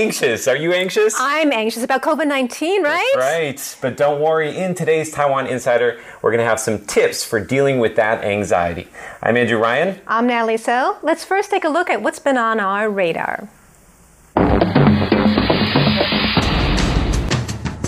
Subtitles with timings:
[0.00, 0.48] anxious.
[0.48, 1.14] Are you anxious?
[1.18, 3.12] I'm anxious about COVID 19, right?
[3.16, 3.76] right.
[3.80, 7.78] But don't worry, in today's Taiwan Insider, we're going to have some tips for dealing
[7.78, 8.88] with that anxiety.
[9.22, 10.00] I'm Andrew Ryan.
[10.06, 10.96] I'm Natalie So.
[11.02, 13.48] Let's first take a look at what's been on our radar.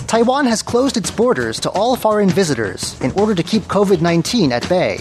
[0.07, 4.51] Taiwan has closed its borders to all foreign visitors in order to keep COVID 19
[4.51, 4.99] at bay.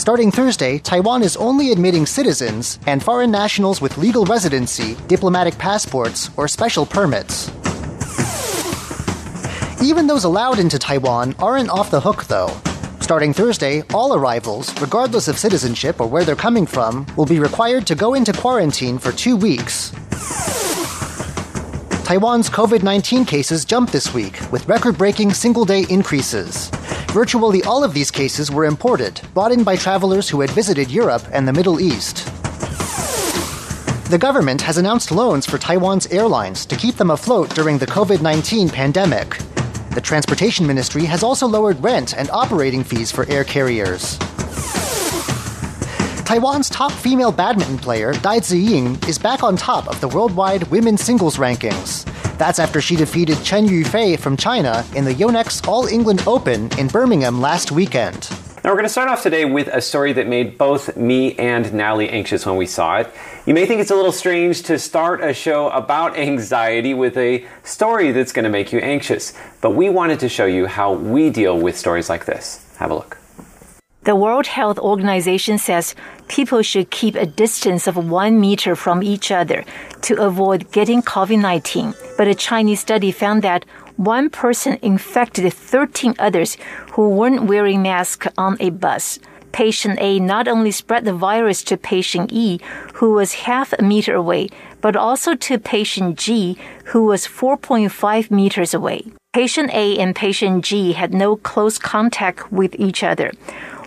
[0.00, 6.30] Starting Thursday, Taiwan is only admitting citizens and foreign nationals with legal residency, diplomatic passports,
[6.38, 7.50] or special permits.
[9.82, 12.50] Even those allowed into Taiwan aren't off the hook, though.
[13.00, 17.86] Starting Thursday, all arrivals, regardless of citizenship or where they're coming from, will be required
[17.86, 19.92] to go into quarantine for two weeks.
[22.10, 26.68] Taiwan's COVID 19 cases jumped this week, with record breaking single day increases.
[27.12, 31.22] Virtually all of these cases were imported, brought in by travelers who had visited Europe
[31.30, 32.26] and the Middle East.
[34.10, 38.20] The government has announced loans for Taiwan's airlines to keep them afloat during the COVID
[38.20, 39.38] 19 pandemic.
[39.94, 44.18] The Transportation Ministry has also lowered rent and operating fees for air carriers.
[46.30, 51.02] Taiwan's top female badminton player, Dai Ziying, is back on top of the worldwide women's
[51.02, 52.04] singles rankings.
[52.38, 56.86] That's after she defeated Chen Yufei from China in the Yonex All England Open in
[56.86, 58.30] Birmingham last weekend.
[58.62, 61.74] Now, we're going to start off today with a story that made both me and
[61.74, 63.12] Natalie anxious when we saw it.
[63.44, 67.44] You may think it's a little strange to start a show about anxiety with a
[67.64, 71.28] story that's going to make you anxious, but we wanted to show you how we
[71.28, 72.64] deal with stories like this.
[72.76, 73.19] Have a look.
[74.02, 75.94] The World Health Organization says
[76.26, 79.62] people should keep a distance of one meter from each other
[80.02, 81.92] to avoid getting COVID 19.
[82.16, 86.56] But a Chinese study found that one person infected 13 others
[86.92, 89.18] who weren't wearing masks on a bus.
[89.52, 92.58] Patient A not only spread the virus to patient E,
[92.94, 94.48] who was half a meter away,
[94.80, 96.56] but also to patient G,
[96.86, 99.04] who was 4.5 meters away.
[99.34, 103.32] Patient A and patient G had no close contact with each other.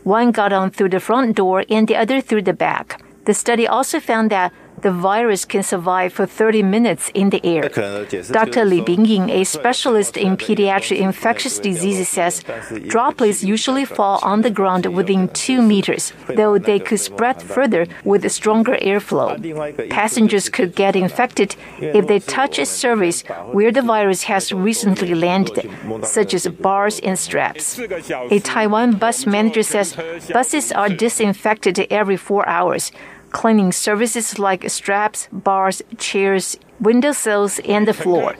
[0.04, 3.02] One got on through the front door and the other through the back.
[3.26, 4.52] The study also found that
[4.84, 7.70] the virus can survive for 30 minutes in the air.
[8.40, 8.66] Dr.
[8.66, 12.44] Li Bingying, a specialist in pediatric infectious diseases, says
[12.88, 18.30] droplets usually fall on the ground within 2 meters, though they could spread further with
[18.32, 19.30] stronger airflow.
[19.90, 25.70] Passengers could get infected if they touch a surface where the virus has recently landed,
[26.04, 27.80] such as bars and straps.
[27.80, 29.96] A Taiwan bus manager says
[30.32, 32.92] buses are disinfected every 4 hours
[33.34, 38.36] cleaning services like straps, bars, chairs, windowsills, and the floor.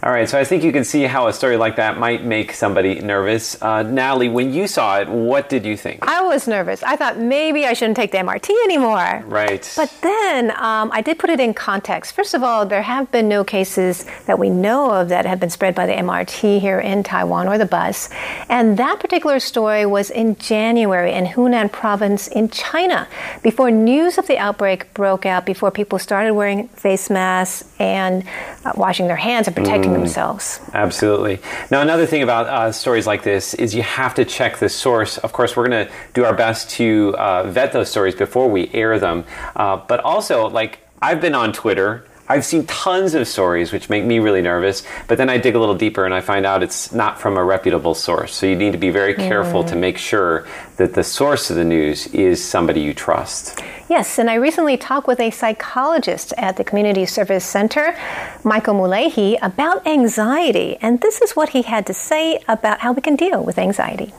[0.00, 2.52] All right, so I think you can see how a story like that might make
[2.52, 3.60] somebody nervous.
[3.60, 6.06] Uh, Natalie, when you saw it, what did you think?
[6.06, 6.84] I was nervous.
[6.84, 9.24] I thought maybe I shouldn't take the MRT anymore.
[9.26, 9.70] Right.
[9.76, 12.14] But then um, I did put it in context.
[12.14, 15.50] First of all, there have been no cases that we know of that have been
[15.50, 18.08] spread by the MRT here in Taiwan or the bus.
[18.48, 23.08] And that particular story was in January in Hunan province in China
[23.42, 28.22] before news of the outbreak broke out, before people started wearing face masks and
[28.64, 30.60] uh, washing their hands protecting mm, themselves.
[30.72, 31.40] Absolutely.
[31.70, 35.18] Now, another thing about uh, stories like this is you have to check the source.
[35.18, 38.70] Of course, we're going to do our best to uh, vet those stories before we
[38.72, 39.24] air them.
[39.56, 44.04] Uh, but also, like, I've been on Twitter I've seen tons of stories which make
[44.04, 46.92] me really nervous, but then I dig a little deeper and I find out it's
[46.92, 48.34] not from a reputable source.
[48.34, 49.68] So you need to be very careful mm.
[49.68, 50.46] to make sure
[50.76, 53.60] that the source of the news is somebody you trust.
[53.88, 57.98] Yes, and I recently talked with a psychologist at the Community Service Center,
[58.44, 63.00] Michael Mulehi, about anxiety, and this is what he had to say about how we
[63.00, 64.12] can deal with anxiety.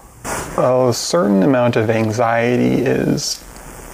[0.58, 3.44] Well, a certain amount of anxiety is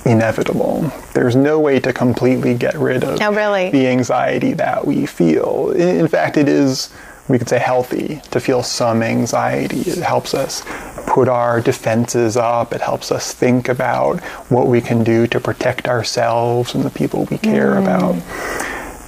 [0.05, 0.91] inevitable.
[1.13, 3.71] There's no way to completely get rid of oh, really?
[3.71, 5.71] the anxiety that we feel.
[5.71, 6.93] In fact, it is,
[7.27, 9.79] we could say, healthy to feel some anxiety.
[9.81, 10.63] It helps us
[11.07, 14.19] put our defenses up, it helps us think about
[14.49, 17.81] what we can do to protect ourselves and the people we care mm.
[17.81, 18.15] about.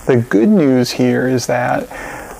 [0.07, 1.81] The good news here is that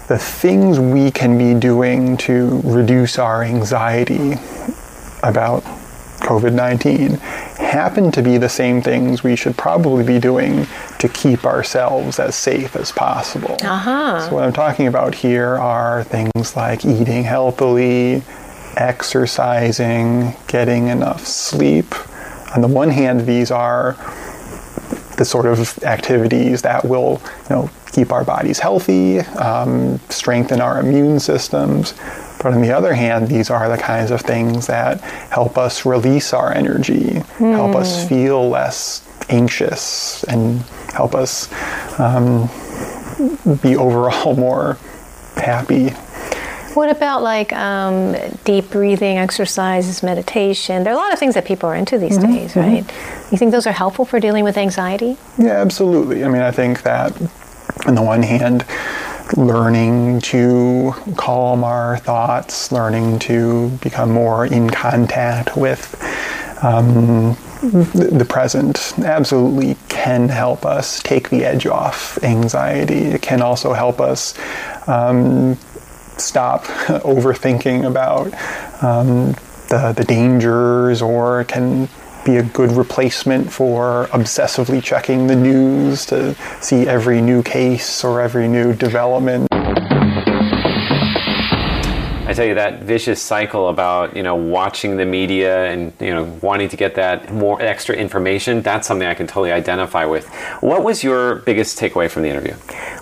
[0.07, 4.35] the things we can be doing to reduce our anxiety
[5.21, 5.65] about
[6.27, 7.11] COVID 19
[7.55, 10.67] happen to be the same things we should probably be doing
[10.99, 13.55] to keep ourselves as safe as possible.
[13.63, 14.27] Uh-huh.
[14.27, 18.23] So, what I'm talking about here are things like eating healthily,
[18.75, 21.95] exercising, getting enough sleep.
[22.55, 23.93] On the one hand, these are
[25.17, 30.81] the sort of activities that will, you know, keep our bodies healthy, um, strengthen our
[30.81, 31.93] immune systems.
[32.41, 35.01] But on the other hand, these are the kinds of things that
[35.31, 38.09] help us release our energy, help us Hmm.
[38.09, 40.61] feel less anxious, and
[40.93, 41.49] help us
[41.99, 42.47] um,
[43.61, 44.77] be overall more
[45.35, 45.89] happy.
[46.75, 50.83] What about like um, deep breathing exercises, meditation?
[50.83, 52.85] There are a lot of things that people are into these Mm-hmm, days, right?
[53.31, 55.17] You think those are helpful for dealing with anxiety?
[55.39, 56.23] Yeah, absolutely.
[56.23, 57.13] I mean, I think that
[57.87, 58.63] on the one hand,
[59.35, 65.95] learning to calm our thoughts, learning to become more in contact with
[66.63, 73.05] um, the, present absolutely can help us take the edge off anxiety.
[73.05, 74.37] It can also help us
[74.87, 75.55] um,
[76.17, 78.27] stop overthinking about
[78.83, 79.33] um,
[79.69, 81.89] the, the dangers or can
[82.27, 88.19] be a good replacement for obsessively checking the news to see every new case or
[88.19, 89.47] every new development.
[92.37, 96.69] Tell you that vicious cycle about you know watching the media and you know wanting
[96.69, 98.61] to get that more extra information.
[98.61, 100.27] That's something I can totally identify with.
[100.59, 102.53] What was your biggest takeaway from the interview?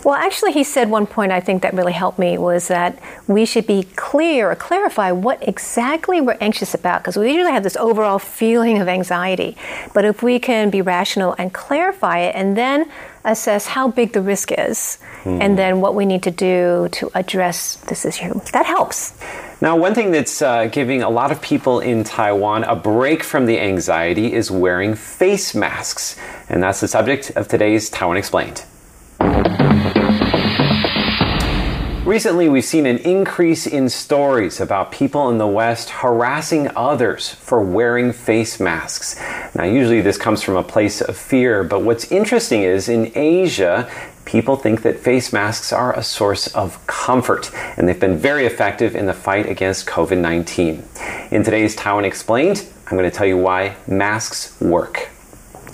[0.05, 2.97] Well, actually, he said one point I think that really helped me was that
[3.27, 7.63] we should be clear or clarify what exactly we're anxious about because we usually have
[7.63, 9.57] this overall feeling of anxiety.
[9.93, 12.89] But if we can be rational and clarify it and then
[13.25, 17.77] assess how big the risk is and then what we need to do to address
[17.87, 19.13] this issue, that helps.
[19.59, 23.47] Now, one thing that's uh, giving a lot of people in Taiwan a break from
[23.47, 26.17] the anxiety is wearing face masks,
[26.49, 28.63] and that's the subject of today's Taiwan Explained.
[32.05, 37.59] Recently, we've seen an increase in stories about people in the West harassing others for
[37.59, 39.19] wearing face masks.
[39.55, 43.89] Now, usually this comes from a place of fear, but what's interesting is in Asia,
[44.25, 48.95] people think that face masks are a source of comfort, and they've been very effective
[48.95, 50.83] in the fight against COVID 19.
[51.31, 55.09] In today's Taiwan Explained, I'm going to tell you why masks work.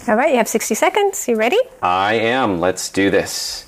[0.07, 1.27] All right, you have 60 seconds.
[1.27, 1.59] You ready?
[1.81, 2.61] I am.
[2.61, 3.67] Let's do this.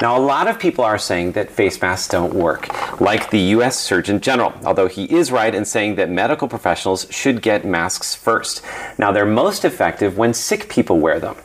[0.00, 2.68] Now, a lot of people are saying that face masks don't work,
[3.00, 7.42] like the US Surgeon General, although he is right in saying that medical professionals should
[7.42, 8.62] get masks first.
[8.98, 11.36] Now, they're most effective when sick people wear them.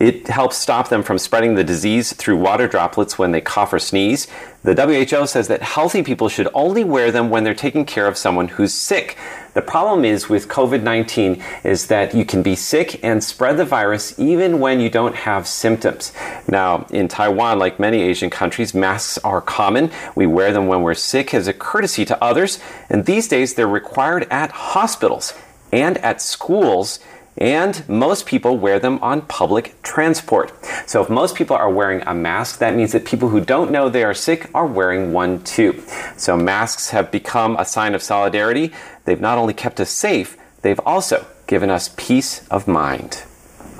[0.00, 3.78] It helps stop them from spreading the disease through water droplets when they cough or
[3.78, 4.26] sneeze.
[4.62, 8.16] The WHO says that healthy people should only wear them when they're taking care of
[8.16, 9.16] someone who's sick.
[9.52, 13.64] The problem is with COVID 19 is that you can be sick and spread the
[13.64, 16.12] virus even when you don't have symptoms.
[16.48, 19.90] Now, in Taiwan, like many Asian countries, masks are common.
[20.16, 22.58] We wear them when we're sick as a courtesy to others,
[22.88, 25.34] and these days they're required at hospitals
[25.72, 26.98] and at schools
[27.36, 30.52] and most people wear them on public transport.
[30.86, 33.88] So if most people are wearing a mask, that means that people who don't know
[33.88, 35.82] they are sick are wearing one too.
[36.16, 38.72] So masks have become a sign of solidarity.
[39.04, 43.24] They've not only kept us safe, they've also given us peace of mind.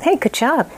[0.02, 0.70] Hey, good job.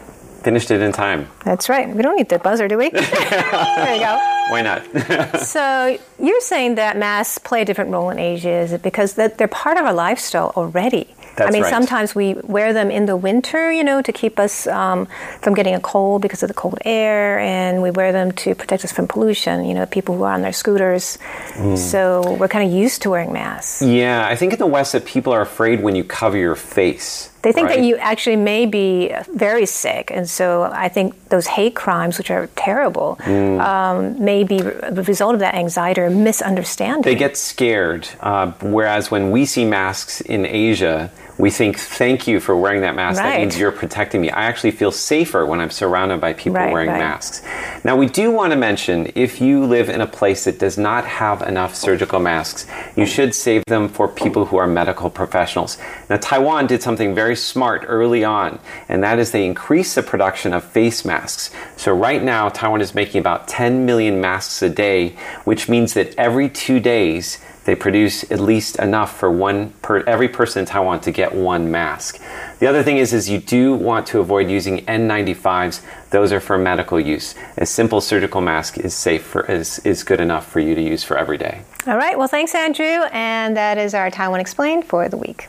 [0.43, 1.29] Finished it in time.
[1.45, 1.89] That's right.
[1.89, 2.91] We don't need the buzzer, do we?
[2.91, 4.37] there you go.
[4.51, 5.41] Why not?
[5.41, 9.39] So you're saying that masks play a different role in Asia is it because that
[9.39, 11.16] they're part of our lifestyle already?
[11.37, 11.71] That's I mean, right.
[11.71, 15.07] sometimes we wear them in the winter, you know, to keep us um,
[15.43, 18.85] from getting a cold because of the cold air, and we wear them to protect
[18.85, 19.65] us from pollution.
[19.67, 21.19] You know, people who are on their scooters.
[21.55, 21.77] Mm.
[21.77, 23.83] So we're kind of used to wearing masks.
[23.83, 27.31] yeah, I think in the West that people are afraid when you cover your face.
[27.43, 27.77] They think right?
[27.79, 32.31] that you actually may be very sick, and so I think those hate crimes, which
[32.31, 33.61] are terrible, Mm.
[33.61, 37.03] um, may be the result of that anxiety or misunderstanding.
[37.03, 38.09] They get scared.
[38.21, 42.95] Uh, whereas when we see masks in Asia, we think, thank you for wearing that
[42.95, 43.19] mask.
[43.21, 44.31] That means you're protecting me.
[44.31, 46.99] I actually feel safer when I'm surrounded by people Right, wearing right.
[46.99, 47.43] masks.
[47.85, 51.05] Now, we do want to mention if you live in a place that does not
[51.05, 52.67] have enough surgical masks,
[52.97, 55.77] you should save them for people who are medical professionals.
[56.09, 60.55] Now, Taiwan did something very smart early on, and that is they increased the production
[60.55, 61.51] of face masks.
[61.77, 66.15] So, right now, Taiwan is making about 10 million masks a day, which means that
[66.17, 71.01] every two days, they produce at least enough for one per every person in Taiwan
[71.01, 72.23] to get one mask.
[72.61, 75.83] The other thing is, is you do want to avoid using N95s.
[76.11, 77.35] Those are for medical use.
[77.59, 81.03] A simple surgical mask is safe for is, is good enough for you to use
[81.03, 81.63] for every day.
[81.89, 82.17] All right.
[82.17, 83.05] Well, thanks, Andrew.
[83.13, 85.49] And that is our Taiwan Explained for the week.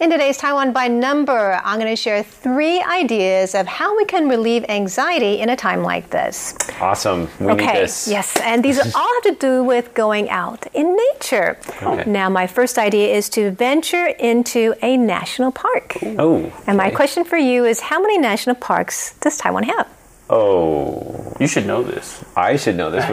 [0.00, 4.30] In today's Taiwan by Number, I'm going to share three ideas of how we can
[4.30, 6.54] relieve anxiety in a time like this.
[6.80, 7.28] Awesome.
[7.38, 8.08] We need Okay, this.
[8.08, 11.58] yes, and these all have to do with going out in nature.
[11.82, 12.10] Okay.
[12.10, 15.98] Now, my first idea is to venture into a national park.
[16.18, 16.50] Oh.
[16.66, 19.86] And my question for you is how many national parks does Taiwan have?
[20.32, 22.24] Oh, You should know this.
[22.36, 23.04] I should know this.
[23.04, 23.10] I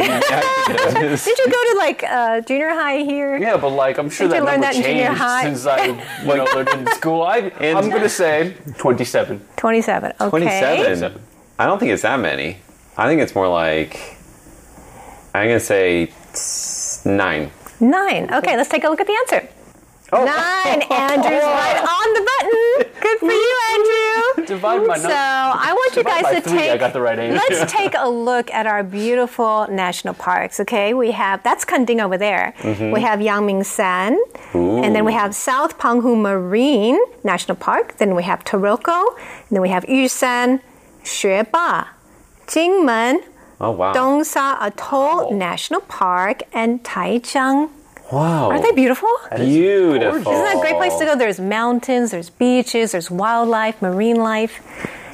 [0.67, 1.25] should know this.
[1.25, 3.37] Did you go to like uh, junior high here?
[3.37, 6.69] Yeah, but like I'm sure Did that number that changed since I you know learned
[6.69, 7.23] in school.
[7.23, 9.41] I, I'm gonna say 27.
[9.55, 10.13] 27.
[10.21, 10.29] Okay.
[10.29, 11.21] 27.
[11.57, 12.59] I don't think it's that many.
[12.95, 14.17] I think it's more like.
[15.33, 16.11] I'm going to say
[17.05, 17.51] nine.
[17.79, 18.33] Nine.
[18.33, 19.47] Okay, let's take a look at the answer.
[20.13, 20.23] Oh.
[20.23, 20.81] Nine.
[20.89, 23.01] Andrew's right on the button.
[23.01, 24.45] Good for you, Andrew.
[24.45, 25.09] Divide my So.
[25.09, 26.71] I want you Divide guys to three, take.
[26.71, 27.43] I got the right answer.
[27.49, 30.59] Let's take a look at our beautiful national parks.
[30.61, 32.53] Okay, we have that's Kenting over there.
[32.59, 32.91] Mm-hmm.
[32.91, 34.17] We have Yangmingshan,
[34.53, 37.97] and then we have South Penghu Marine National Park.
[37.97, 40.61] Then we have Taroko, and then we have Yushan,
[41.03, 41.87] Xueba,
[42.47, 43.19] Jingmen,
[43.59, 43.91] Oh, wow.
[43.91, 47.71] Dongsha Atoll National Park, and Taichung.
[48.11, 48.49] Wow.
[48.51, 49.09] Aren't they beautiful?
[49.35, 50.17] Beautiful.
[50.17, 51.15] Isn't that a great place to go?
[51.15, 54.61] There's mountains, there's beaches, there's wildlife, marine life,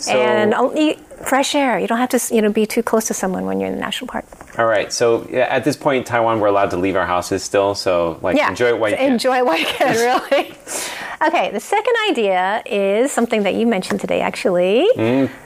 [0.07, 1.79] and only fresh air.
[1.79, 3.81] You don't have to, you know, be too close to someone when you're in the
[3.81, 4.25] national park.
[4.59, 4.91] All right.
[4.93, 7.73] So at this point in Taiwan, we're allowed to leave our houses still.
[7.73, 9.12] So like, Yeah, enjoy it while you can.
[9.13, 9.95] enjoy it while you can.
[10.31, 10.53] Really.
[11.25, 11.51] okay.
[11.51, 14.88] The second idea is something that you mentioned today, actually.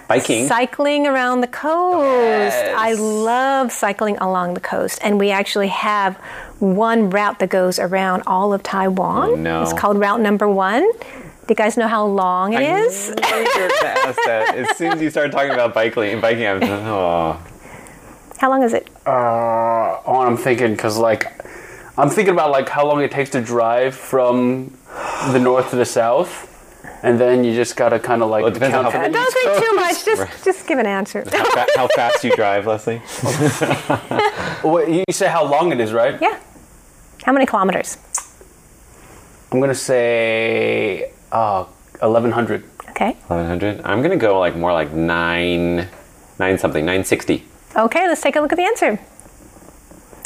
[0.07, 0.47] Biking.
[0.47, 2.55] Cycling around the coast.
[2.55, 4.99] I love cycling along the coast.
[5.03, 6.15] And we actually have
[6.59, 9.29] one route that goes around all of Taiwan.
[9.29, 9.63] Oh, no.
[9.63, 10.89] It's called Route Number One.
[11.47, 13.07] Do you guys know how long it I is?
[13.09, 14.55] knew you gonna ask that.
[14.57, 17.39] As soon as you started talking about biking, biking, I was like, oh.
[18.37, 18.89] How long is it?
[19.05, 21.25] Uh, oh, I'm thinking because like
[21.97, 24.77] I'm thinking about like how long it takes to drive from
[25.31, 26.53] the north to the south,
[27.03, 29.11] and then you just gotta kind of like Well, it depends on count how from
[29.13, 30.05] Don't East think too much.
[30.05, 31.23] Just, just give an answer.
[31.31, 33.01] How, fa- how fast you drive, Leslie?
[34.63, 36.19] Wait, you say how long it is, right?
[36.21, 36.39] yeah.
[37.23, 37.97] How many kilometers?
[39.51, 41.63] I'm gonna say uh,
[41.99, 42.63] 1100.
[42.89, 43.11] Okay.
[43.27, 43.81] 1100.
[43.85, 45.87] I'm gonna go like more like nine,
[46.39, 47.45] nine something, 960.
[47.75, 48.99] Okay, let's take a look at the answer.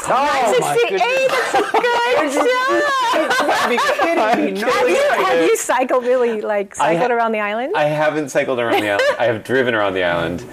[0.08, 1.00] Oh, 68.
[1.30, 3.72] That's a good job.
[3.72, 7.74] You Have you, have you cycled really like cycled ha- around the island?
[7.76, 9.16] I haven't cycled around the island.
[9.20, 10.46] I have driven around the island.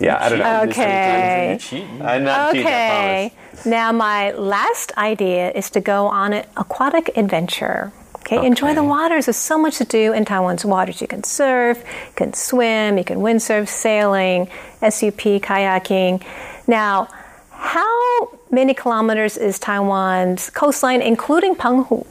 [0.00, 0.62] Yeah, I don't know.
[0.70, 1.58] Okay.
[2.00, 3.32] I'm uh, not cheating, I Okay.
[3.66, 7.92] Now my last idea is to go on an aquatic adventure.
[8.16, 9.26] Okay, enjoy the waters.
[9.26, 11.00] There's so much to do in Taiwan's waters.
[11.00, 14.48] You can surf, you can swim, you can windsurf, sailing,
[14.82, 16.22] SUP, kayaking.
[16.66, 17.08] Now,
[17.50, 18.07] how
[18.50, 22.06] many kilometers is Taiwan's coastline, including Penghu?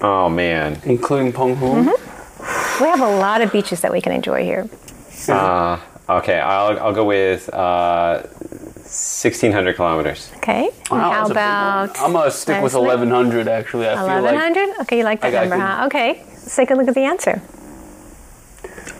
[0.00, 0.80] Oh man.
[0.84, 1.86] including Penghu.
[2.80, 4.68] We have a lot of beaches that we can enjoy here.
[5.28, 8.22] Uh, okay, I'll I'll go with uh,
[8.90, 10.30] 1600 kilometers.
[10.38, 10.70] Okay.
[10.90, 11.44] Wow, how that's a big one.
[11.44, 12.00] about?
[12.00, 12.88] I'm gonna stick with Leslie?
[12.88, 13.48] 1100.
[13.48, 14.80] Actually, I feel like 1100?
[14.82, 15.62] Okay, you like that I got number, good.
[15.62, 15.86] huh?
[15.86, 17.42] Okay, let's take a look at the answer.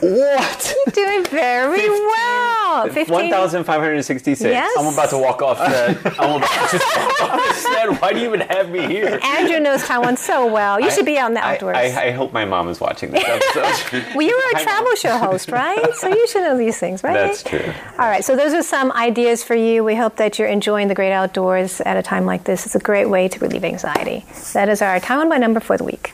[0.01, 0.75] What?
[0.87, 2.87] You're doing very well.
[2.89, 4.41] 1566.
[4.43, 4.77] Yes.
[4.79, 5.97] I'm about to walk off set.
[6.19, 8.01] I'm about to just walk off the set.
[8.01, 9.19] Why do you even have me here?
[9.23, 10.81] Andrew knows Taiwan so well.
[10.81, 11.77] You should be on the outdoors.
[11.77, 14.05] I, I hope my mom is watching this episode.
[14.15, 15.95] well, you were a travel show host, right?
[15.95, 17.15] So you should know these things, right?
[17.15, 17.73] That's true.
[17.99, 19.85] All right, so those are some ideas for you.
[19.85, 22.67] We hope that you're enjoying the great outdoors at a time like this.
[22.67, 24.25] It's a great way to relieve anxiety.
[24.53, 26.13] That is our Taiwan by number for the week.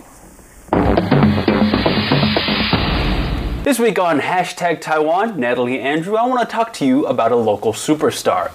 [3.67, 7.35] This week on hashtag Taiwan, Natalie Andrew, I want to talk to you about a
[7.35, 8.53] local superstar.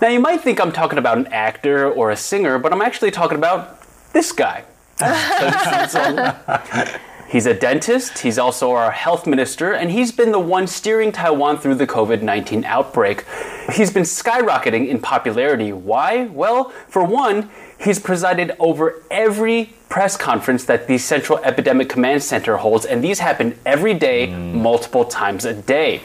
[0.00, 3.10] Now, you might think I'm talking about an actor or a singer, but I'm actually
[3.10, 3.82] talking about
[4.14, 4.64] this guy.
[7.28, 11.58] He's a dentist, he's also our health minister, and he's been the one steering Taiwan
[11.58, 13.26] through the COVID 19 outbreak.
[13.74, 15.74] He's been skyrocketing in popularity.
[15.74, 16.24] Why?
[16.24, 22.56] Well, for one, he's presided over every press conference that the Central Epidemic Command Center
[22.58, 24.54] holds, and these happen every day, mm.
[24.54, 25.98] multiple times a day.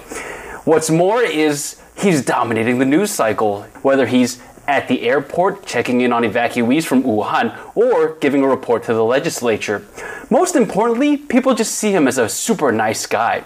[0.65, 6.13] What's more is he's dominating the news cycle, whether he's at the airport checking in
[6.13, 9.85] on evacuees from Wuhan or giving a report to the legislature.
[10.29, 13.43] Most importantly, people just see him as a super nice guy.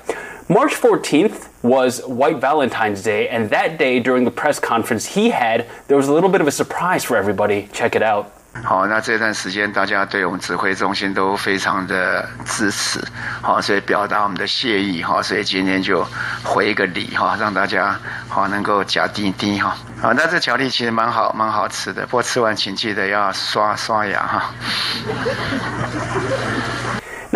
[0.47, 1.36] March 14th
[1.66, 6.08] was White Valentine's Day, and that day during the press conference he had, there was
[6.08, 7.68] a little bit of a surprise for everybody.
[7.72, 8.26] Check it out.
[8.62, 13.00] 好，那这段时间大家对我们指挥中心都非常的支持，
[13.40, 16.06] 好，所以表达我们的谢意哈，所以今天就
[16.44, 17.98] 回一个礼哈，让大家
[18.28, 19.74] 好能够假滴滴哈。
[20.02, 24.52] 好，那这巧克力其实蛮好，蛮好吃的，不过吃完请记得要刷刷牙哈。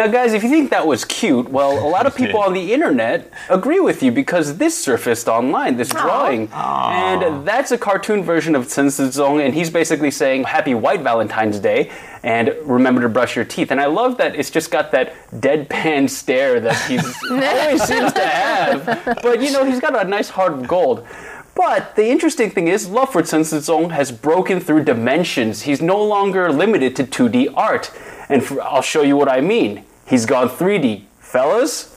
[0.01, 2.73] Now, guys, if you think that was cute, well, a lot of people on the
[2.73, 6.49] internet agree with you because this surfaced online, this drawing.
[6.51, 11.59] And that's a cartoon version of Chen Sizong, and he's basically saying, Happy White Valentine's
[11.59, 11.91] Day,
[12.23, 13.69] and remember to brush your teeth.
[13.69, 16.97] And I love that it's just got that deadpan stare that he
[17.29, 19.19] always seems to have.
[19.21, 21.05] But, you know, he's got a nice heart of gold.
[21.53, 25.61] But the interesting thing is, love for Chen Sizong has broken through dimensions.
[25.61, 27.91] He's no longer limited to 2D art.
[28.29, 29.85] And for, I'll show you what I mean.
[30.11, 31.05] He's gone 3D.
[31.19, 31.87] Fellas,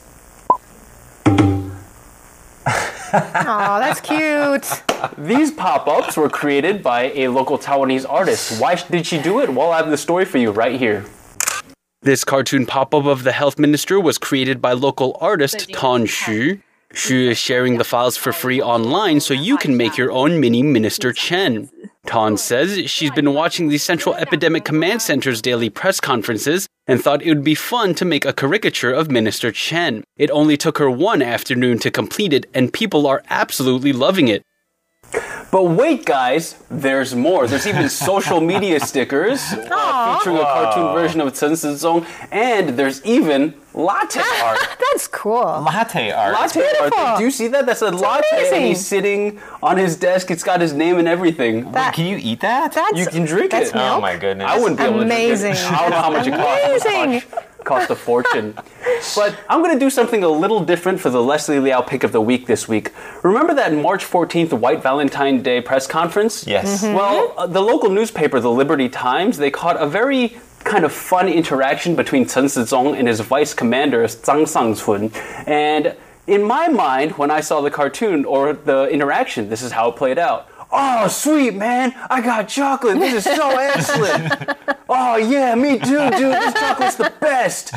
[2.67, 4.65] Oh, that's cute.
[5.17, 8.61] these pop ups were created by a local Taiwanese artist.
[8.61, 9.49] Why did she do it?
[9.49, 11.05] Well, I have the story for you right here.
[12.01, 16.61] This cartoon pop up of the health minister was created by local artist Tan Xu.
[16.93, 20.63] Xu is sharing the files for free online so you can make your own mini
[20.63, 21.69] Minister Chen.
[22.05, 27.21] Tan says she's been watching the Central Epidemic Command Center's daily press conferences and thought
[27.21, 30.03] it would be fun to make a caricature of Minister Chen.
[30.17, 34.43] It only took her one afternoon to complete it, and people are absolutely loving it.
[35.51, 37.47] But wait, guys, there's more.
[37.47, 43.03] There's even social media stickers uh, featuring a cartoon version of Chen Sizong, and there's
[43.05, 44.59] even latte art.
[44.91, 45.39] That's cool.
[45.39, 46.33] Latte art.
[46.33, 46.99] latte beautiful.
[46.99, 47.17] art.
[47.19, 47.65] Do you see that?
[47.65, 48.65] That's a latte, and amazing.
[48.67, 50.29] he's sitting on his desk.
[50.29, 51.71] It's got his name and everything.
[51.71, 52.73] That- Can you eat that?
[52.73, 53.75] That's, You can drink that's it.
[53.75, 53.97] Milk?
[53.97, 54.49] oh my goodness.
[54.51, 55.53] I wouldn't be able to Amazing.
[55.53, 55.71] drink it.
[55.71, 56.85] I don't know how much it costs.
[56.85, 57.23] Amazing.
[57.65, 58.53] Gosh, Cost a fortune.
[59.15, 62.11] but I'm going to do something a little different for the Leslie Liao pick of
[62.11, 62.93] the week this week.
[63.23, 66.45] Remember that March 14th White Valentine Day press conference?
[66.45, 66.83] Yes.
[66.83, 66.95] Mm-hmm.
[66.95, 71.27] Well, uh, the local newspaper, the Liberty Times, they caught a very kind of fun
[71.27, 75.11] interaction between Chen Sizong and his vice commander, Zhang Sangcun.
[75.47, 75.95] And
[76.27, 79.95] in my mind, when I saw the cartoon or the interaction, this is how it
[79.95, 80.47] played out.
[80.77, 82.99] Oh, sweet man, I got chocolate.
[82.99, 84.57] This is so excellent.
[84.89, 86.33] Oh, yeah, me too, dude.
[86.33, 87.73] This chocolate's the best.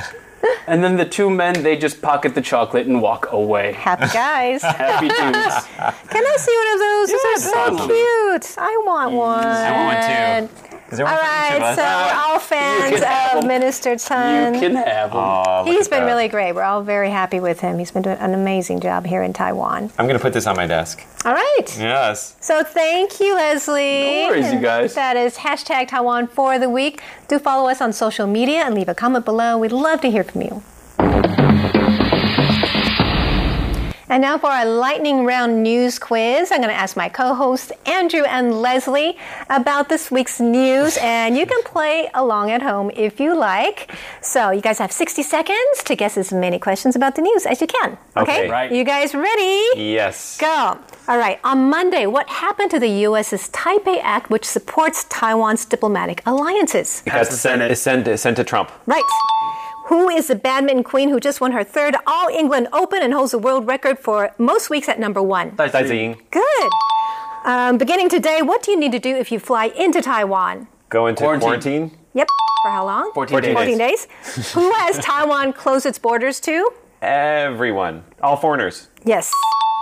[0.66, 3.72] And then the two men, they just pocket the chocolate and walk away.
[3.72, 4.62] Happy guys.
[4.62, 5.66] Happy dudes.
[6.10, 7.08] Can I see one of those?
[7.10, 8.58] Those are so cute.
[8.58, 9.46] I want one.
[9.46, 10.67] I want one too.
[10.90, 13.48] All one for each of right, so we're all fans of them.
[13.48, 14.54] Minister Chen.
[14.54, 15.20] You can have them.
[15.22, 16.06] Oh, He's been that.
[16.06, 16.52] really great.
[16.52, 17.78] We're all very happy with him.
[17.78, 19.90] He's been doing an amazing job here in Taiwan.
[19.98, 21.04] I'm going to put this on my desk.
[21.24, 21.66] All right.
[21.78, 22.36] Yes.
[22.40, 24.04] So thank you, Leslie.
[24.04, 24.94] No worries, you guys.
[24.94, 27.02] That is hashtag Taiwan for the week.
[27.28, 29.58] Do follow us on social media and leave a comment below.
[29.58, 30.62] We'd love to hear from you.
[34.18, 36.50] And now for our lightning round news quiz.
[36.50, 39.16] I'm going to ask my co-hosts Andrew and Leslie
[39.48, 43.94] about this week's news, and you can play along at home if you like.
[44.20, 47.60] So you guys have 60 seconds to guess as many questions about the news as
[47.60, 47.96] you can.
[48.16, 48.50] Okay, Okay.
[48.50, 48.72] Right.
[48.72, 49.62] You guys ready?
[49.76, 50.36] Yes.
[50.36, 50.80] Go.
[51.06, 51.38] All right.
[51.44, 57.02] On Monday, what happened to the U.S.'s Taipei Act, which supports Taiwan's diplomatic alliances?
[57.02, 58.72] That's sent, sent, sent to Trump.
[58.84, 59.04] Right.
[59.88, 63.32] Who is the badminton queen who just won her third All England Open and holds
[63.32, 65.54] the world record for most weeks at number one?
[65.56, 66.18] Dai Ziying.
[66.30, 66.70] Good.
[67.44, 70.68] Um, beginning today, what do you need to do if you fly into Taiwan?
[70.90, 71.46] Go into Quarantine.
[71.48, 71.98] quarantine.
[72.12, 72.28] Yep.
[72.64, 73.12] For how long?
[73.14, 73.54] 14 days.
[73.54, 74.06] 14 days.
[74.52, 76.70] who has Taiwan closed its borders to?
[77.00, 78.04] Everyone.
[78.22, 78.88] All foreigners.
[79.04, 79.32] Yes.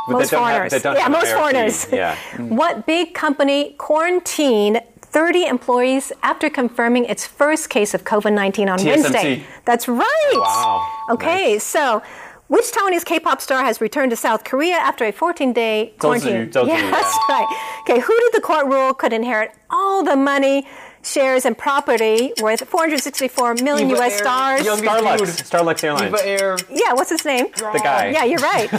[0.06, 0.84] But most that don't have- foreigners.
[1.00, 1.92] yeah, most foreigners.
[1.92, 2.16] Yeah.
[2.38, 4.80] what big company quarantined
[5.16, 8.86] 30 employees after confirming its first case of COVID 19 on TSMC.
[8.86, 9.44] Wednesday?
[9.64, 10.32] That's right.
[10.34, 10.86] Wow.
[11.14, 12.02] Okay, so.
[12.48, 16.48] Which Taiwanese K-pop star has returned to South Korea after a 14-day quarantine?
[16.50, 17.80] Zhou Ziyu, yeah, that's right.
[17.80, 20.64] Okay, who did the court rule could inherit all the money,
[21.06, 24.12] shares, and property worth 464 million Eva U.S.
[24.12, 24.64] Air, stars?
[24.64, 25.20] young- Starlux.
[25.50, 26.14] Starlux Airlines.
[26.14, 26.56] Eva Air.
[26.70, 27.46] Yeah, what's his name?
[27.56, 28.10] The guy.
[28.10, 28.70] Yeah, you're right.
[28.70, 28.78] the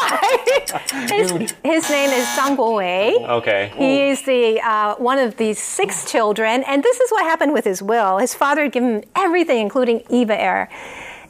[0.00, 1.06] guy.
[1.14, 1.30] His,
[1.64, 3.28] his name is Zhang Guowei.
[3.38, 3.72] Okay.
[3.76, 7.64] He is the uh, one of the six children, and this is what happened with
[7.64, 8.18] his will.
[8.18, 10.68] His father had given him everything, including Eva Air.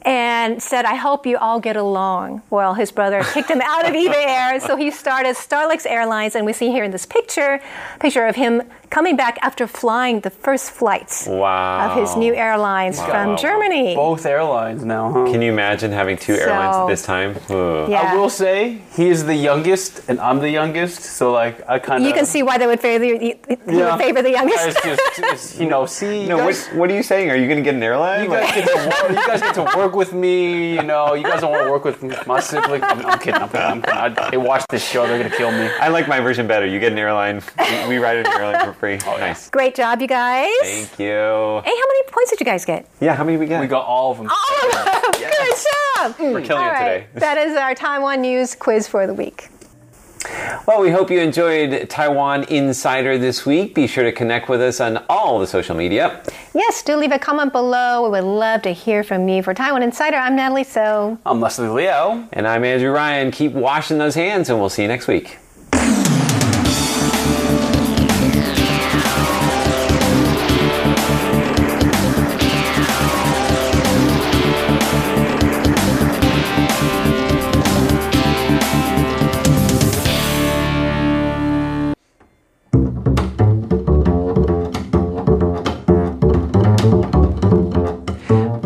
[0.03, 2.41] And said, I hope you all get along.
[2.49, 6.45] Well, his brother kicked him out of Eva Air, so he started Starlux Airlines, and
[6.45, 7.59] we see here in this picture,
[7.99, 11.89] picture of him coming back after flying the first flights Wow.
[11.91, 13.95] of his new airlines from Germany.
[13.95, 15.25] Both airlines now, huh?
[15.31, 17.35] Can you imagine having two airlines So- at this time?
[17.49, 17.89] Ugh.
[17.89, 18.13] Yeah.
[18.13, 22.01] I will say he is the youngest and I'm the youngest, so like I kind
[22.01, 24.67] of You can see why they would favor the, he would favor the youngest.
[24.67, 27.29] It's just, it's, you know, see, you No, what, guys, what are you saying?
[27.29, 28.23] Are you going to get an airline?
[28.23, 30.75] you guys get to you guys get to work with me.
[30.75, 32.83] You know, you guys don't want to work with my sibling.
[32.83, 33.41] I'm, I'm kidding.
[33.41, 33.61] I'm kidding.
[33.65, 33.97] I'm kidding.
[34.19, 35.05] I, they watch this show.
[35.07, 35.69] They're gonna kill me.
[35.79, 36.65] I like my version better.
[36.65, 37.41] You get an airline.
[37.59, 38.99] We, we ride an airline for free.
[39.05, 39.49] Oh, Nice.
[39.49, 40.49] Great job, you guys.
[40.61, 41.07] Thank you.
[41.07, 42.87] Hey, how many points did you guys get?
[43.01, 43.59] Yeah, how many we got?
[43.61, 44.29] We got all of them.
[44.29, 45.11] All of them.
[45.13, 45.55] Good
[45.97, 46.15] job.
[46.19, 47.07] We're killing All it right.
[47.13, 47.19] today.
[47.19, 49.49] that is our Taiwan news quiz for the week.
[50.67, 53.73] Well, we hope you enjoyed Taiwan Insider this week.
[53.73, 56.21] Be sure to connect with us on all the social media.
[56.53, 58.03] Yes, do leave a comment below.
[58.03, 59.41] We would love to hear from you.
[59.41, 61.17] For Taiwan Insider, I'm Natalie So.
[61.25, 62.27] I'm Leslie Liao.
[62.33, 63.31] And I'm Andrew Ryan.
[63.31, 65.37] Keep washing those hands, and we'll see you next week.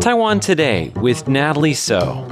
[0.02, 2.26] Taiwan Today with Natalie So.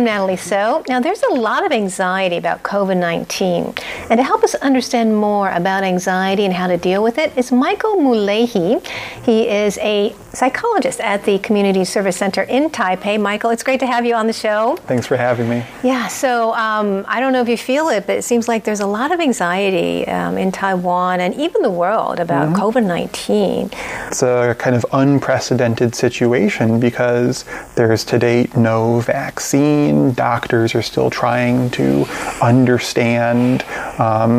[0.00, 0.82] I'm Natalie So.
[0.88, 3.74] Now, there's a lot of anxiety about COVID 19.
[4.08, 7.52] And to help us understand more about anxiety and how to deal with it is
[7.52, 8.82] Michael Mulehi.
[9.26, 13.20] He is a psychologist at the Community Service Center in Taipei.
[13.20, 14.76] Michael, it's great to have you on the show.
[14.86, 15.64] Thanks for having me.
[15.82, 18.80] Yeah, so um, I don't know if you feel it, but it seems like there's
[18.80, 22.62] a lot of anxiety um, in Taiwan and even the world about mm-hmm.
[22.62, 23.70] COVID 19.
[24.08, 29.89] It's a kind of unprecedented situation because there's to date no vaccine.
[30.14, 32.04] Doctors are still trying to
[32.42, 33.62] understand.
[33.98, 34.38] Um,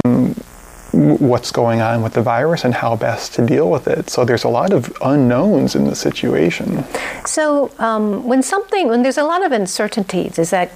[0.93, 4.09] what's going on with the virus and how best to deal with it.
[4.09, 6.83] So there's a lot of unknowns in the situation.
[7.25, 10.71] So um, when something, when there's a lot of uncertainties, does that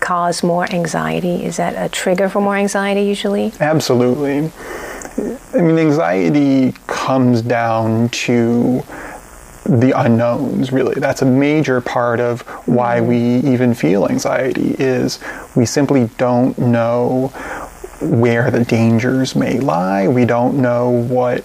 [0.00, 1.44] cause more anxiety?
[1.44, 3.52] Is that a trigger for more anxiety usually?
[3.58, 4.52] Absolutely.
[5.54, 8.84] I mean, anxiety comes down to
[9.68, 15.18] the unknowns really that's a major part of why we even feel anxiety is
[15.56, 17.32] we simply don't know
[18.00, 20.08] where the dangers may lie.
[20.08, 21.44] We don't know what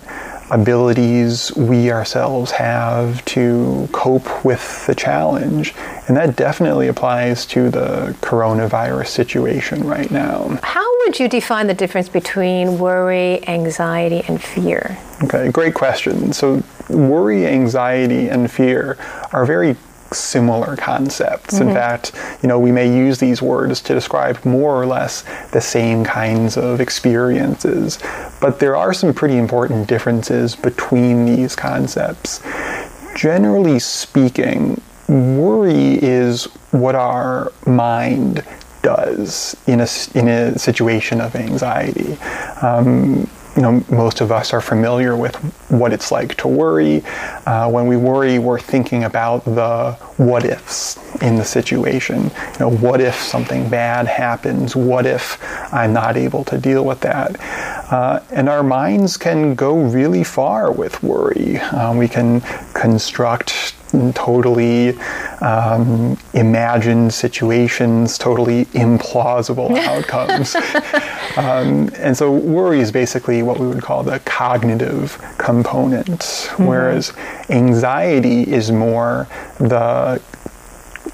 [0.52, 5.74] abilities we ourselves have to cope with the challenge.
[6.08, 10.60] And that definitely applies to the coronavirus situation right now.
[10.62, 14.98] How would you define the difference between worry, anxiety, and fear?
[15.24, 16.34] Okay, great question.
[16.34, 16.62] So,
[16.94, 18.98] worry, anxiety, and fear
[19.32, 19.76] are very
[20.14, 21.56] similar concepts.
[21.56, 21.70] Mm-hmm.
[21.70, 25.62] In fact, you know, we may use these words to describe more or less the
[25.62, 28.00] same kinds of experiences,
[28.42, 32.42] but there are some pretty important differences between these concepts.
[33.16, 38.44] Generally speaking, worry is what our mind
[38.82, 42.18] does in a, in a situation of anxiety.
[42.62, 45.36] Um, you know, most of us are familiar with
[45.70, 47.04] what it's like to worry.
[47.46, 52.24] Uh, when we worry, we're thinking about the what ifs in the situation.
[52.24, 54.76] You know, what if something bad happens?
[54.76, 55.38] What if
[55.74, 57.40] I'm not able to deal with that?
[57.92, 61.58] Uh, and our minds can go really far with worry.
[61.58, 62.40] Uh, we can
[62.74, 63.76] construct
[64.14, 64.98] totally
[65.42, 70.56] um, imagined situations, totally implausible outcomes.
[71.38, 76.66] um, and so worry is basically what we would call the cognitive component, mm-hmm.
[76.66, 77.14] whereas
[77.50, 79.28] anxiety is more
[79.60, 80.22] the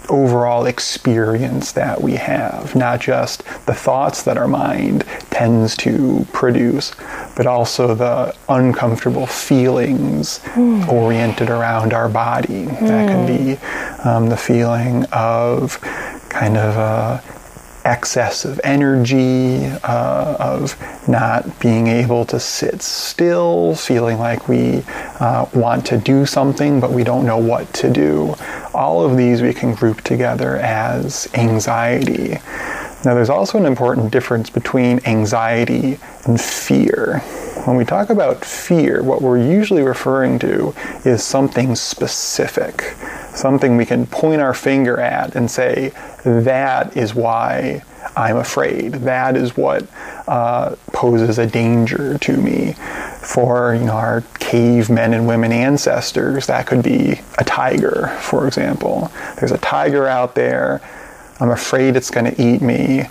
[0.10, 6.94] overall experience that we have, not just the thoughts that our mind tends to produce,
[7.36, 10.88] but also the uncomfortable feelings mm.
[10.88, 12.66] oriented around our body.
[12.66, 12.88] Mm.
[12.88, 13.58] That can be
[14.08, 15.80] um, the feeling of
[16.30, 17.37] kind of a
[17.88, 20.76] excess of energy, uh, of
[21.08, 24.84] not being able to sit still, feeling like we
[25.20, 28.36] uh, want to do something but we don't know what to do.
[28.74, 32.38] All of these we can group together as anxiety.
[33.06, 37.20] Now, there's also an important difference between anxiety and fear.
[37.66, 40.74] When we talk about fear, what we're usually referring to
[41.06, 42.96] is something specific
[43.38, 47.84] something we can point our finger at and say, that is why
[48.16, 48.94] I'm afraid.
[48.94, 49.88] That is what
[50.28, 52.74] uh, poses a danger to me.
[53.22, 59.12] For you know our cavemen and women ancestors, that could be a tiger, for example.
[59.38, 60.82] There's a tiger out there.
[61.40, 63.04] I'm afraid it's going to eat me.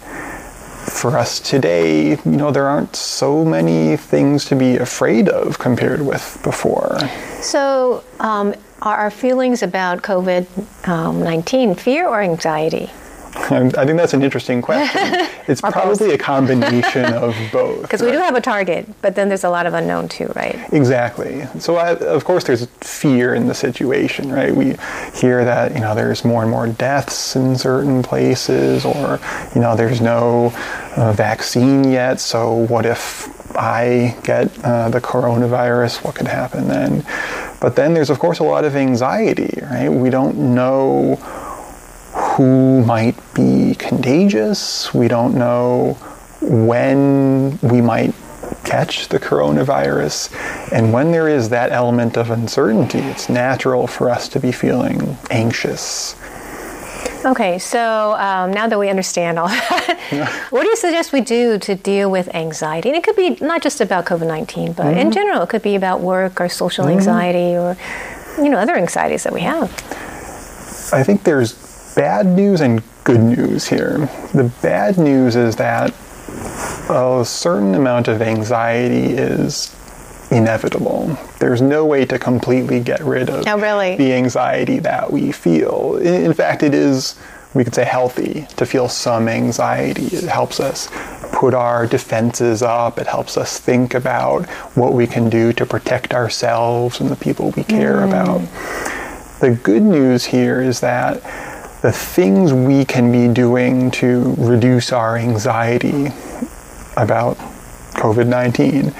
[0.86, 6.00] For us today, you know, there aren't so many things to be afraid of compared
[6.00, 6.98] with before.
[7.42, 12.90] So, um, are our feelings about COVID um, 19 fear or anxiety?
[13.36, 15.26] I think that's an interesting question.
[15.48, 17.82] It's probably a combination of both.
[17.82, 18.10] Because right?
[18.10, 20.58] we do have a target, but then there's a lot of unknown too, right?
[20.72, 21.46] Exactly.
[21.60, 24.52] So, I, of course, there's fear in the situation, right?
[24.52, 24.74] We
[25.14, 29.20] hear that you know there's more and more deaths in certain places, or
[29.54, 30.52] you know there's no
[30.96, 32.18] uh, vaccine yet.
[32.18, 36.02] So, what if I get uh, the coronavirus?
[36.02, 37.06] What could happen then?
[37.60, 39.88] But then there's of course a lot of anxiety, right?
[39.88, 41.20] We don't know
[42.36, 44.92] who might be contagious.
[44.92, 45.94] We don't know
[46.42, 48.14] when we might
[48.64, 50.34] catch the coronavirus.
[50.70, 55.16] And when there is that element of uncertainty, it's natural for us to be feeling
[55.30, 56.14] anxious.
[57.24, 59.98] Okay, so um, now that we understand all that,
[60.50, 62.90] what do you suggest we do to deal with anxiety?
[62.90, 64.98] And it could be not just about COVID 19, but mm-hmm.
[64.98, 66.98] in general, it could be about work or social mm-hmm.
[66.98, 67.76] anxiety or
[68.36, 69.72] you know other anxieties that we have.
[70.92, 71.65] I think there's
[71.96, 73.98] bad news and good news here.
[74.34, 75.92] The bad news is that
[76.88, 79.74] a certain amount of anxiety is
[80.30, 81.16] inevitable.
[81.40, 83.96] There's no way to completely get rid of Oh, really?
[83.96, 85.96] the anxiety that we feel.
[85.96, 87.16] In in fact, it is,
[87.54, 90.06] we could say, healthy to feel some anxiety.
[90.06, 90.88] It helps us
[91.32, 96.12] put our defenses up, it helps us think about what we can do to protect
[96.14, 98.08] ourselves and the people we care mm.
[98.08, 99.40] about.
[99.40, 101.22] The good news here is that
[101.82, 106.06] the things we can be doing to reduce our anxiety
[106.96, 107.36] about
[107.96, 108.90] COVID 19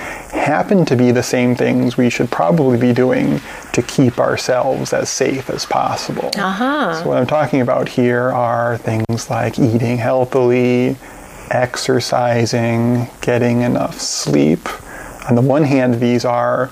[0.47, 3.41] happen to be the same things we should probably be doing
[3.73, 6.31] to keep ourselves as safe as possible.
[6.37, 7.03] Uh-huh.
[7.03, 10.97] So, what I'm talking about here are things like eating healthily,
[11.51, 14.69] exercising, getting enough sleep.
[15.29, 16.71] On the one hand, these are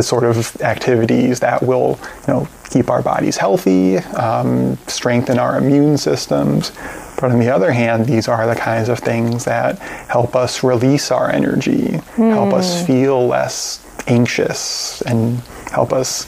[0.00, 5.58] the sort of activities that will, you know, keep our bodies healthy, um, strengthen our
[5.58, 6.72] immune systems.
[7.20, 11.10] But on the other hand, these are the kinds of things that help us release
[11.10, 15.36] our energy, help us feel less anxious, and
[15.70, 16.26] help us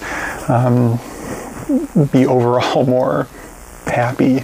[0.50, 0.98] um,
[2.12, 3.26] be overall more
[3.86, 4.40] happy.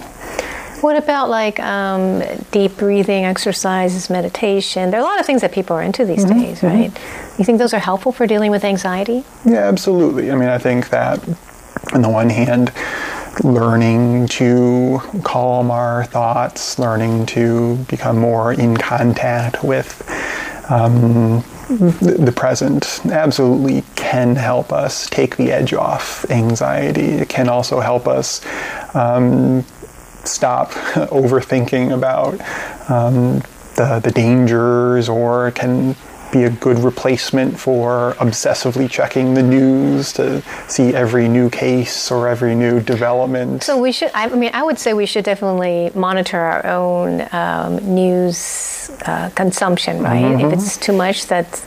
[0.81, 4.91] What about like um, deep breathing exercises, meditation?
[4.91, 6.91] There are a lot of things that people are into these Mm-hmm, days, right?
[7.37, 9.23] You think those are helpful for dealing with anxiety?
[9.45, 10.31] Yeah, absolutely.
[10.31, 11.19] I mean, I think that
[11.93, 12.71] on the one hand,
[13.43, 20.01] learning to calm our thoughts, learning to become more in contact with
[20.69, 27.01] um, the, the present absolutely can help us take the edge off anxiety.
[27.01, 28.41] It can also help us
[28.95, 29.63] um,
[30.25, 30.71] stop
[31.11, 32.33] overthinking about
[32.89, 33.41] um,
[33.75, 35.95] the, the dangers or can
[36.31, 42.27] be a good replacement for obsessively checking the news to see every new case or
[42.27, 43.63] every new development.
[43.63, 44.11] So we should.
[44.13, 50.01] I mean, I would say we should definitely monitor our own um, news uh, consumption,
[50.03, 50.23] right?
[50.23, 50.47] Mm-hmm.
[50.47, 51.65] If it's too much that's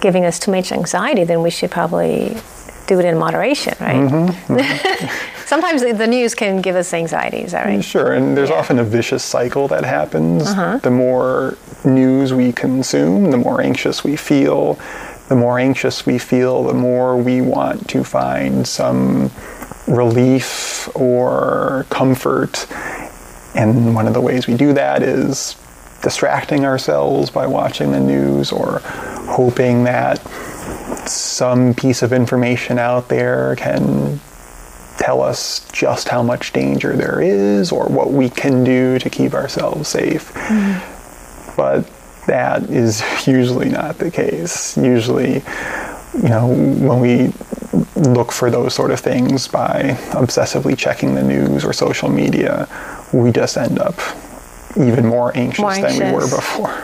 [0.00, 2.36] giving us too much anxiety, then we should probably
[2.86, 3.96] do it in moderation, right?
[3.96, 5.30] Mm-hmm.
[5.54, 7.42] Sometimes the- news can give us anxiety.
[7.42, 7.78] Is that right?
[7.78, 8.56] Mm, sure, and there's Yeah.
[8.56, 10.48] often a vicious cycle that happens.
[10.50, 10.78] Uh-huh.
[10.82, 14.76] The more news we consume, the more anxious we feel.
[15.28, 19.30] The more anxious we feel, the more we want to find some
[19.86, 22.66] relief or comfort.
[23.54, 25.54] And one of the ways we do that is
[26.02, 28.82] distracting ourselves by watching the news or
[29.28, 30.18] hoping that
[31.06, 34.18] some piece of information out there can
[35.04, 39.34] tell us just how much danger there is or what we can do to keep
[39.34, 40.32] ourselves safe.
[41.56, 41.84] But
[42.26, 44.76] that is usually not the case.
[44.78, 45.42] Usually,
[46.14, 47.32] you know, when we
[47.96, 52.66] look for those sort of things by obsessively checking the news or social media,
[53.12, 53.94] we just end up
[54.78, 56.74] even more anxious, More than we were before.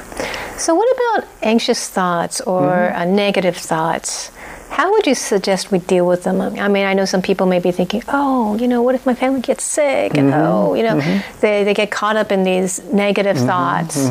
[0.58, 3.00] So, what about anxious thoughts or Mm-hmm.
[3.00, 4.30] uh, negative thoughts?
[4.70, 6.40] How would you suggest we deal with them?
[6.40, 9.14] I mean, I know some people may be thinking, oh, you know, what if my
[9.14, 10.16] family gets sick?
[10.16, 10.40] And Mm-hmm.
[10.42, 11.00] oh, you know,
[11.40, 13.46] they, they get caught up in these negative Mm-hmm.
[13.46, 14.08] thoughts.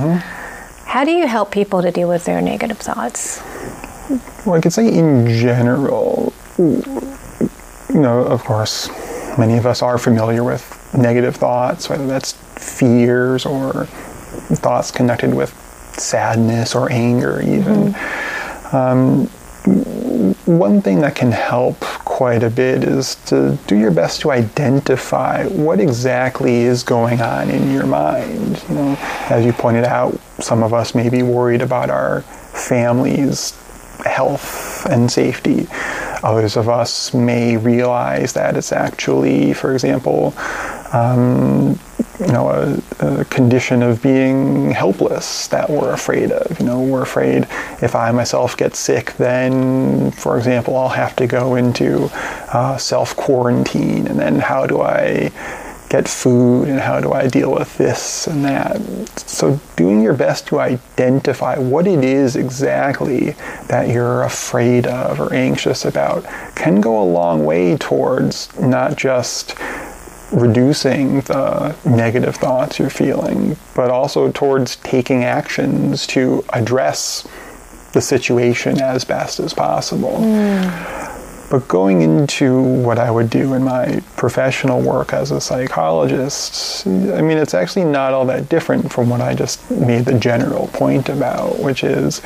[0.86, 3.41] How do you help people to deal with their negative thoughts?
[4.45, 6.82] Well, I could say in general, you
[7.93, 8.89] know, of course,
[9.38, 10.63] many of us are familiar with
[10.98, 15.52] negative thoughts, whether that's fears or thoughts connected with
[15.98, 17.95] sadness or anger, even.
[18.72, 19.30] Um,
[20.57, 25.45] one thing that can help quite a bit is to do your best to identify
[25.45, 28.63] what exactly is going on in your mind.
[28.67, 28.97] You know,
[29.29, 33.51] as you pointed out, some of us may be worried about our family's
[34.05, 35.67] health and safety.
[36.23, 40.33] Others of us may realize that it's actually, for example,
[40.93, 41.79] um,
[42.19, 46.60] you know, a, a condition of being helpless that we're afraid of.
[46.60, 47.43] You know, we're afraid
[47.82, 52.10] if I myself get sick, then, for example, I'll have to go into
[52.53, 55.32] uh, self quarantine, and then how do I
[55.89, 58.79] get food and how do I deal with this and that?
[59.19, 63.32] So, doing your best to identify what it is exactly
[63.67, 69.55] that you're afraid of or anxious about can go a long way towards not just
[70.31, 77.27] reducing the negative thoughts you're feeling, but also towards taking actions to address
[77.93, 80.17] the situation as best as possible.
[80.17, 81.49] Hmm.
[81.49, 87.23] But going into what I would do in my professional work as a psychologist, I
[87.23, 91.09] mean, it's actually not all that different from what I just made the general point
[91.09, 92.21] about, which is,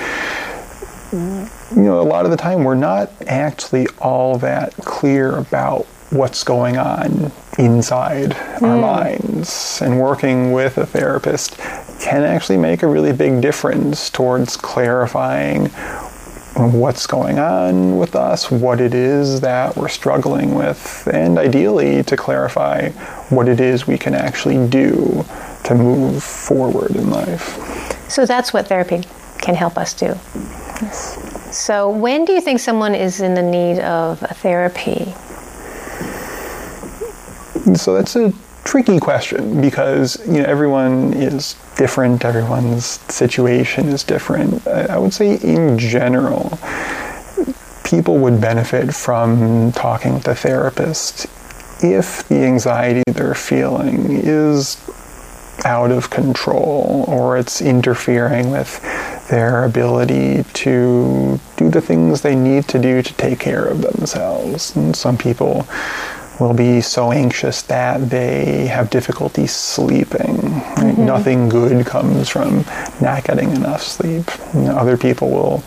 [1.14, 6.44] you know, a lot of the time we're not actually all that clear about what's
[6.44, 8.82] going on inside our mm.
[8.82, 9.82] minds.
[9.82, 11.58] And working with a therapist
[12.02, 15.70] can actually make a really big difference towards clarifying
[16.56, 22.16] what's going on with us, what it is that we're struggling with, and ideally to
[22.16, 22.90] clarify
[23.30, 25.26] what it is we can actually do
[25.64, 28.10] to move forward in life.
[28.10, 29.04] So that's what therapy
[29.40, 30.16] can help us do.
[30.82, 31.20] Yes.
[31.56, 35.14] So, when do you think someone is in the need of a therapy?
[37.76, 38.34] So that's a
[38.66, 42.26] tricky question because you know everyone is different.
[42.26, 44.66] Everyone's situation is different.
[44.68, 46.58] I would say in general,
[47.84, 51.26] people would benefit from talking with a therapist
[51.84, 54.78] if the anxiety they're feeling is
[55.66, 58.82] out of control or it's interfering with
[59.30, 64.76] their ability to do the things they need to do to take care of themselves.
[64.76, 65.66] And some people
[66.44, 70.38] will be so anxious that they have difficulty sleeping.
[70.38, 71.06] Mm-hmm.
[71.06, 72.66] Nothing good comes from
[73.02, 74.30] not getting enough sleep.
[74.54, 75.64] You know, other people will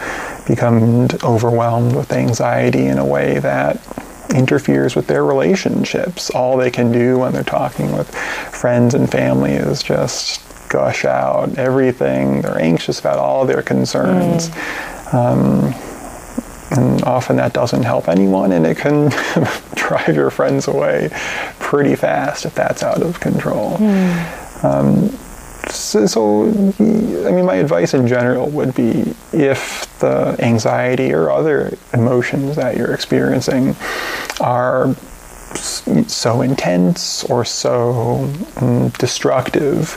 [0.46, 3.80] become overwhelmed with anxiety in a way that
[4.34, 6.30] interferes with their relationships.
[6.30, 11.56] All they can do when they're talking with friends and family is just gush out
[11.56, 12.42] everything.
[12.42, 14.50] They're anxious about all their concerns.
[14.50, 15.14] Mm.
[15.14, 15.85] Um,
[16.70, 19.10] and often that doesn't help anyone, and it can
[19.74, 21.10] drive your friends away
[21.58, 23.76] pretty fast if that's out of control.
[23.78, 24.64] Mm.
[24.64, 25.08] Um,
[25.70, 31.76] so, so, I mean, my advice in general would be if the anxiety or other
[31.92, 33.74] emotions that you're experiencing
[34.40, 34.94] are
[35.56, 39.96] so intense or so um, destructive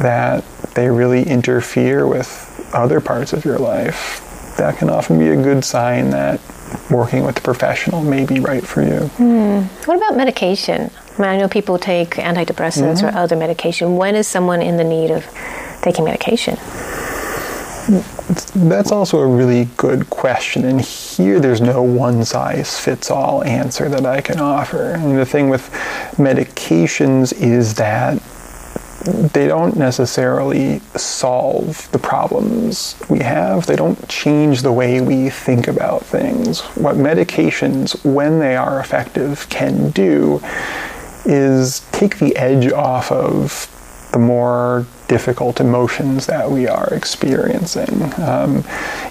[0.00, 4.25] that they really interfere with other parts of your life,
[4.56, 6.40] that can often be a good sign that
[6.90, 9.08] working with a professional may be right for you.
[9.08, 9.60] Hmm.
[9.84, 10.90] What about medication?
[11.18, 13.16] I mean, I know people take antidepressants mm-hmm.
[13.16, 13.96] or other medication.
[13.96, 15.24] When is someone in the need of
[15.82, 16.56] taking medication?
[18.56, 20.64] That's also a really good question.
[20.64, 24.94] And here there's no one size fits all answer that I can offer.
[24.94, 25.70] And the thing with
[26.16, 28.20] medications is that
[29.06, 33.66] they don't necessarily solve the problems we have.
[33.66, 36.60] They don't change the way we think about things.
[36.76, 40.40] What medications, when they are effective, can do
[41.24, 43.70] is take the edge off of
[44.12, 48.02] the more difficult emotions that we are experiencing.
[48.20, 48.64] Um,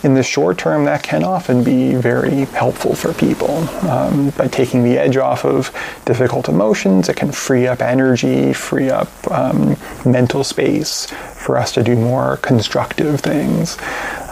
[0.04, 3.58] in the short term, that can often be very helpful for people.
[3.90, 5.72] Um, by taking the edge off of
[6.06, 11.84] difficult emotions, it can free up energy, free up um, mental space for us to
[11.84, 13.78] do more constructive things.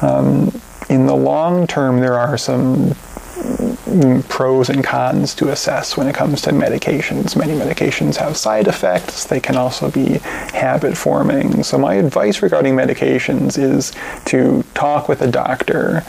[0.02, 0.52] Um,
[0.90, 2.96] in the long term, there are some
[4.30, 7.36] pros and cons to assess when it comes to medications.
[7.36, 10.20] Many medications have side effects, they can also be
[10.54, 11.64] habit forming.
[11.64, 13.94] So, my advice regarding medications is
[14.26, 16.04] to talk with a doctor,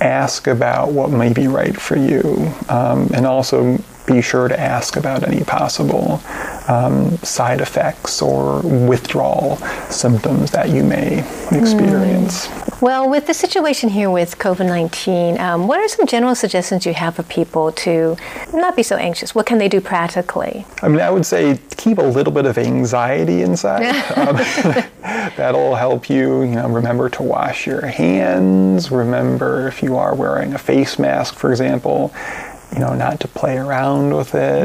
[0.00, 4.96] ask about what may be right for you, um, and also be sure to ask
[4.96, 6.20] about any possible
[6.68, 9.56] um, side effects or withdrawal
[9.88, 11.20] symptoms that you may
[11.52, 12.46] experience.
[12.46, 12.69] Mm.
[12.80, 16.94] Well, with the situation here with COVID 19, um, what are some general suggestions you
[16.94, 18.16] have for people to
[18.54, 19.34] not be so anxious?
[19.34, 20.64] What can they do practically?
[20.82, 23.84] I mean, I would say keep a little bit of anxiety inside.
[24.16, 24.36] um,
[25.36, 30.54] that'll help you, you know, remember to wash your hands, remember if you are wearing
[30.54, 32.14] a face mask, for example
[32.72, 34.62] you know, not to play around with it.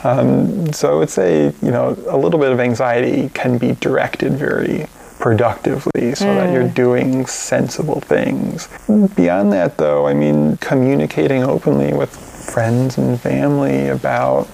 [0.06, 4.32] um, so I would say, you know, a little bit of anxiety can be directed
[4.32, 4.86] very
[5.24, 6.36] productively so mm.
[6.36, 6.74] that you're mm.
[6.74, 8.68] doing sensible things.
[9.16, 14.44] Beyond that, though, I mean, communicating openly with friends and family about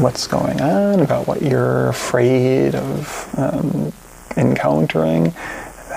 [0.00, 3.92] what's going on, about what you're afraid of um,
[4.38, 5.34] encountering,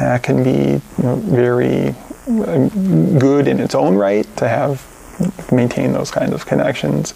[0.01, 1.95] that can be you know, very
[3.17, 4.85] good in its own right to have
[5.53, 7.13] maintain those kinds of connections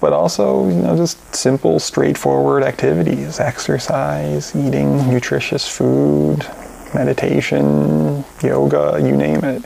[0.00, 6.46] but also you know just simple straightforward activities exercise eating nutritious food
[6.94, 9.62] meditation yoga you name it.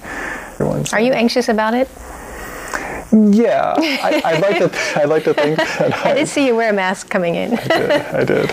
[0.55, 1.89] Everyone's are you anxious about it?
[3.13, 6.57] Yeah I, would like to i'd like to think that i, I did see you
[6.57, 7.57] wear a mask coming in.
[7.57, 8.51] I did i did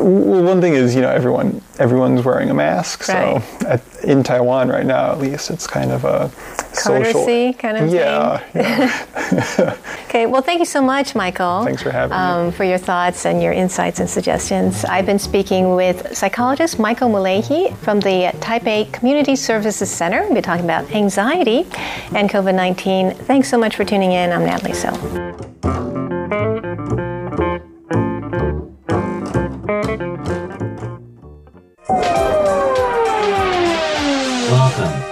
[0.00, 3.08] well, one thing is, you know, everyone everyone's wearing a mask.
[3.08, 3.42] Right.
[3.42, 6.30] So at, in Taiwan right now, at least, it's kind of a
[6.74, 8.62] courtesy social, kind of yeah, thing.
[8.64, 9.76] Yeah.
[10.04, 10.26] okay.
[10.26, 11.64] Well, thank you so much, Michael.
[11.64, 12.52] Thanks for having um, me.
[12.52, 14.84] For your thoughts and your insights and suggestions.
[14.84, 20.22] I've been speaking with psychologist Michael Mulehi from the Taipei Community Services Center.
[20.22, 21.66] We've been talking about anxiety
[22.14, 23.12] and COVID 19.
[23.12, 24.32] Thanks so much for tuning in.
[24.32, 25.89] I'm Natalie Tso.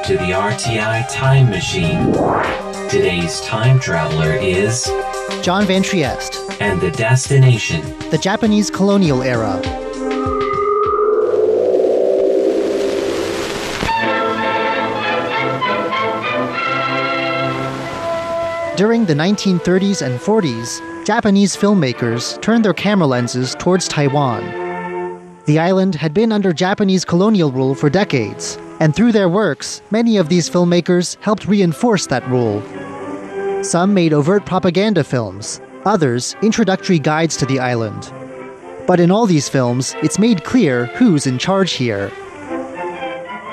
[0.09, 2.15] To the RTI Time Machine.
[2.89, 4.91] Today's time traveler is
[5.43, 7.83] John Van Trieste, and the destination.
[8.09, 9.61] the Japanese colonial era.
[18.79, 24.43] During the 1930s and 40s, Japanese filmmakers turned their camera lenses towards Taiwan.
[25.45, 30.17] The island had been under Japanese colonial rule for decades, and through their works, many
[30.17, 32.63] of these filmmakers helped reinforce that rule.
[33.65, 38.13] Some made overt propaganda films, others, introductory guides to the island.
[38.87, 42.11] But in all these films, it's made clear who's in charge here.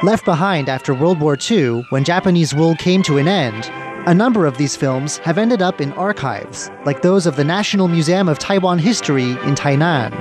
[0.03, 3.71] Left behind after World War II, when Japanese rule came to an end,
[4.07, 7.87] a number of these films have ended up in archives, like those of the National
[7.87, 10.11] Museum of Taiwan History in Tainan.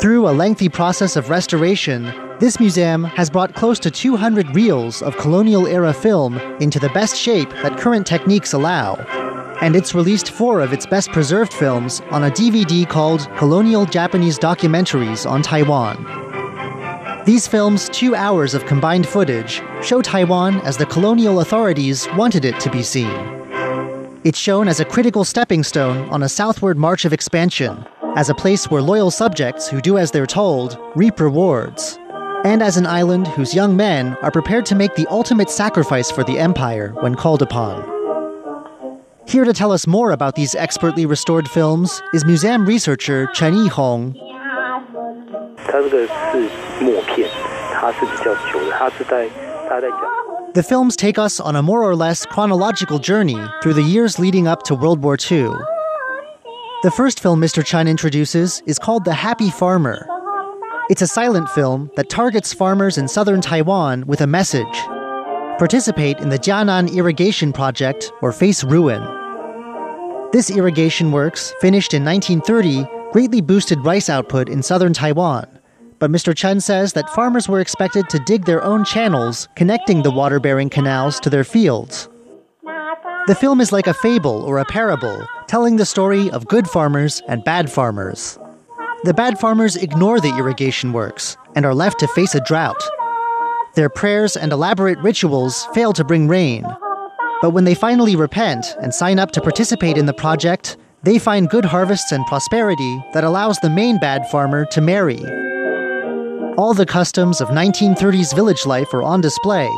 [0.00, 5.16] Through a lengthy process of restoration, this museum has brought close to 200 reels of
[5.16, 8.96] colonial era film into the best shape that current techniques allow.
[9.60, 14.36] And it's released four of its best preserved films on a DVD called Colonial Japanese
[14.36, 16.04] Documentaries on Taiwan.
[17.24, 22.58] These films' two hours of combined footage show Taiwan as the colonial authorities wanted it
[22.60, 23.14] to be seen.
[24.24, 28.34] It's shown as a critical stepping stone on a southward march of expansion, as a
[28.34, 31.98] place where loyal subjects who do as they're told reap rewards,
[32.45, 36.23] and as an island whose young men are prepared to make the ultimate sacrifice for
[36.23, 37.83] the empire when called upon.
[39.27, 44.15] Here to tell us more about these expertly restored films is museum researcher Chen Yihong.
[45.65, 46.49] 它这个是
[46.81, 47.29] 默片，
[47.73, 49.27] 它是比较久的，它是在
[49.69, 49.99] 他在讲。
[50.53, 54.47] The films take us on a more or less chronological journey through the years leading
[54.47, 55.51] up to World War II.
[56.81, 57.63] The first film Mr.
[57.63, 60.07] Chen introduces is called The Happy Farmer.
[60.90, 64.66] it's a silent film that targets farmers in southern Taiwan with a message
[65.56, 69.00] participate in the Jianan Irrigation Project or face ruin.
[70.32, 75.46] This irrigation works, finished in 1930, greatly boosted rice output in southern Taiwan.
[76.00, 76.36] But Mr.
[76.36, 80.68] Chen says that farmers were expected to dig their own channels, connecting the water bearing
[80.68, 82.10] canals to their fields.
[83.26, 87.22] The film is like a fable or a parable, telling the story of good farmers
[87.26, 88.38] and bad farmers.
[89.04, 92.82] The bad farmers ignore the irrigation works and are left to face a drought.
[93.74, 96.64] Their prayers and elaborate rituals fail to bring rain.
[97.42, 101.50] But when they finally repent and sign up to participate in the project, they find
[101.50, 105.20] good harvests and prosperity that allows the main bad farmer to marry.
[106.56, 109.68] All the customs of 1930s village life are on display,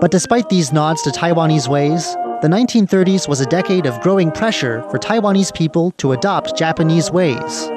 [0.00, 4.84] but despite these nods to Taiwanese ways, the 1930s was a decade of growing pressure
[4.88, 7.72] for Taiwanese people to adopt Japanese ways.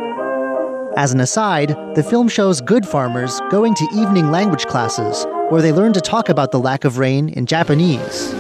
[1.01, 5.71] As an aside, the film shows good farmers going to evening language classes where they
[5.71, 8.31] learn to talk about the lack of rain in Japanese.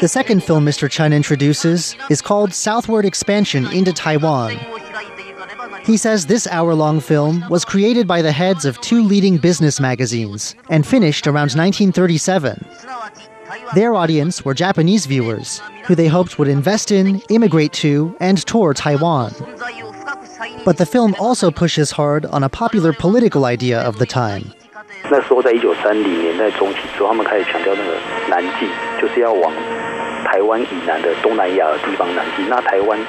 [0.00, 0.88] The second film Mr.
[0.88, 4.56] Chen introduces is called Southward Expansion into Taiwan,
[5.83, 9.79] He says this hour long film was created by the heads of two leading business
[9.79, 12.65] magazines and finished around 1937.
[13.73, 18.73] Their audience were Japanese viewers, who they hoped would invest in, immigrate to, and tour
[18.73, 19.33] Taiwan.
[20.65, 24.51] But the film also pushes hard on a popular political idea of the time.
[25.09, 28.67] 那时候在一九三零年代中期之后，他们开始强调那个南进，
[28.99, 29.53] 就是要往
[30.25, 32.49] 台湾以南的东南亚的地方南进。
[32.49, 32.99] 那台湾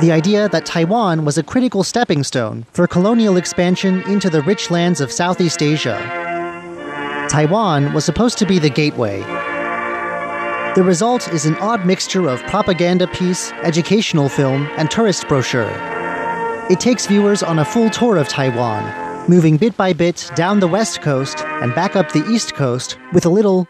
[0.00, 4.70] The idea that Taiwan was a critical stepping stone for colonial expansion into the rich
[4.70, 5.98] lands of Southeast Asia.
[7.28, 9.18] Taiwan was supposed to be the gateway.
[10.76, 15.72] The result is an odd mixture of propaganda piece, educational film, and tourist brochure.
[16.70, 20.68] It takes viewers on a full tour of Taiwan, moving bit by bit down the
[20.68, 23.66] west coast and back up the east coast with a little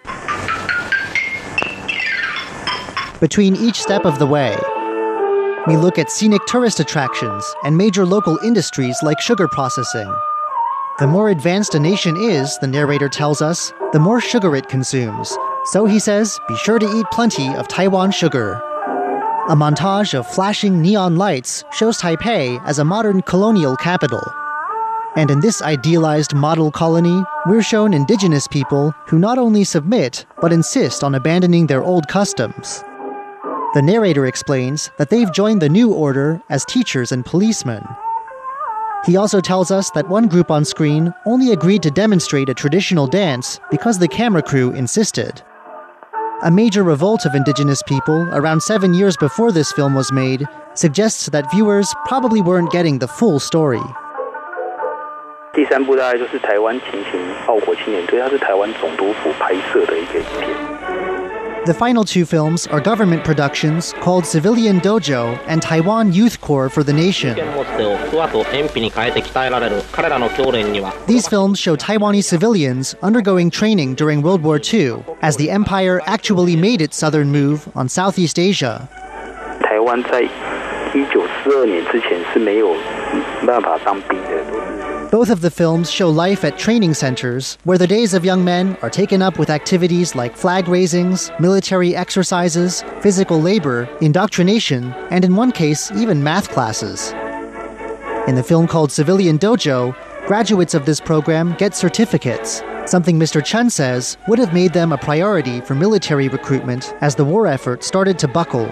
[3.18, 4.58] between each step of the way.
[5.68, 10.10] We look at scenic tourist attractions and major local industries like sugar processing.
[10.98, 15.30] The more advanced a nation is, the narrator tells us, the more sugar it consumes.
[15.66, 18.54] So he says, be sure to eat plenty of Taiwan sugar.
[19.50, 24.22] A montage of flashing neon lights shows Taipei as a modern colonial capital.
[25.16, 30.50] And in this idealized model colony, we're shown indigenous people who not only submit, but
[30.50, 32.82] insist on abandoning their old customs.
[33.77, 37.83] The narrator explains that they've joined the new order as teachers and policemen.
[39.05, 43.07] He also tells us that one group on screen only agreed to demonstrate a traditional
[43.07, 45.41] dance because the camera crew insisted.
[46.43, 51.27] A major revolt of indigenous people around seven years before this film was made suggests
[51.29, 53.81] that viewers probably weren't getting the full story.
[55.53, 61.06] 第三部大概就是台湾情形爆火青年队，它是台湾总督府拍摄的一个影片。
[61.67, 66.83] The final two films are government productions called Civilian Dojo and Taiwan Youth Corps for
[66.83, 67.35] the Nation.
[67.35, 76.01] 持ってをクワと塩ビに変えて鍛えられる彼らの教練には These films show Taiwanese civilians undergoing training during World War II as the empire
[76.05, 78.89] actually made its southern move on Southeast Asia.
[79.61, 82.75] 台湾在一九四二年之前是没有
[83.47, 84.76] 办法当兵的，都是
[85.10, 88.76] Both of the films show life at training centers where the days of young men
[88.82, 95.34] are taken up with activities like flag raisings, military exercises, physical labor, indoctrination, and in
[95.34, 97.12] one case, even math classes.
[98.28, 99.96] In the film called Civilian Dojo,
[100.26, 103.42] graduates of this program get certificates, something Mr.
[103.42, 107.82] Chen says would have made them a priority for military recruitment as the war effort
[107.82, 108.70] started to buckle.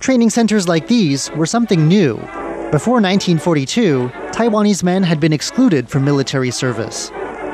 [0.00, 2.20] Training centers like these were something new.
[2.71, 7.11] Before 1942, Taiwanese men had been excluded from military service.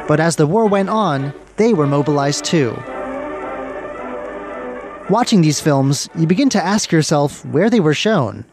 [0.08, 2.74] But as the war went on, they were mobilized too.
[5.10, 8.46] Watching these films, you begin to ask yourself where they were shown.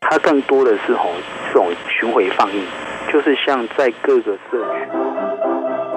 [0.00, 1.10] 它更多的是吼
[1.48, 2.62] 这种巡回放映，
[3.12, 4.88] 就是像在各个社区。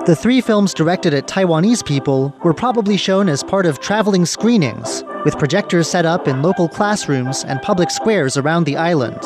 [0.05, 5.03] The three films directed at Taiwanese people were probably shown as part of traveling screenings,
[5.26, 9.20] with projectors set up in local classrooms and public squares around the island.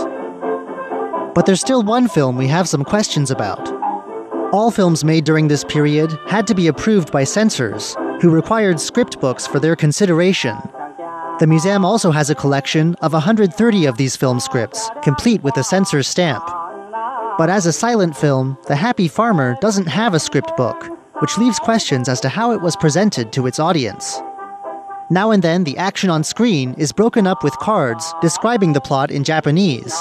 [1.36, 3.68] But there's still one film we have some questions about.
[4.54, 9.20] All films made during this period had to be approved by censors, who required script
[9.20, 10.56] books for their consideration.
[11.38, 15.62] The museum also has a collection of 130 of these film scripts, complete with a
[15.62, 16.42] censor's stamp.
[17.36, 21.58] But as a silent film, The Happy Farmer doesn't have a script book, which leaves
[21.58, 24.18] questions as to how it was presented to its audience.
[25.10, 29.10] Now and then, the action on screen is broken up with cards describing the plot
[29.10, 29.94] in Japanese.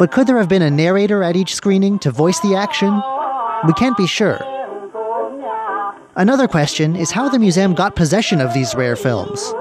[0.00, 2.92] But could there have been a narrator at each screening to voice the action?
[3.66, 4.38] We can't be sure.
[6.14, 9.52] Another question is how the museum got possession of these rare films.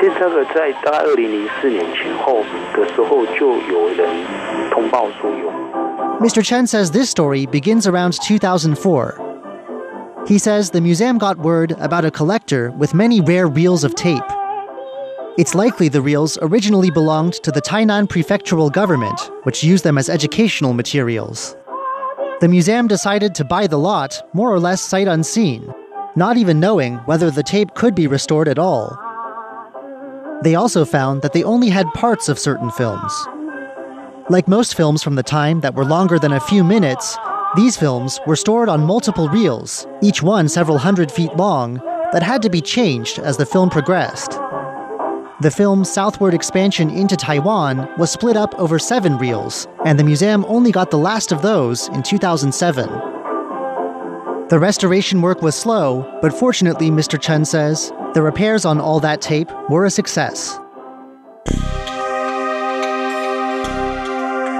[0.00, 2.42] 其实这个在大概二零零四年前后
[2.74, 4.08] 的时候，就有人
[4.70, 5.50] 通报说有
[6.20, 6.42] Mr.
[6.42, 9.18] Chen says this story begins around 2004.
[10.26, 14.24] He says the museum got word about a collector with many rare reels of tape.
[15.37, 20.09] It's likely the reels originally belonged to the Tainan prefectural government, which used them as
[20.09, 21.57] educational materials.
[22.39, 25.73] The museum decided to buy the lot more or less sight unseen,
[26.15, 28.97] not even knowing whether the tape could be restored at all.
[30.41, 33.13] They also found that they only had parts of certain films.
[34.29, 37.17] Like most films from the time that were longer than a few minutes,
[37.57, 41.81] these films were stored on multiple reels, each one several hundred feet long,
[42.13, 44.39] that had to be changed as the film progressed.
[45.41, 50.45] The film's southward expansion into Taiwan was split up over seven reels, and the museum
[50.47, 52.87] only got the last of those in 2007.
[54.47, 57.19] The restoration work was slow, but fortunately, Mr.
[57.19, 60.57] Chen says, the repairs on all that tape were a success.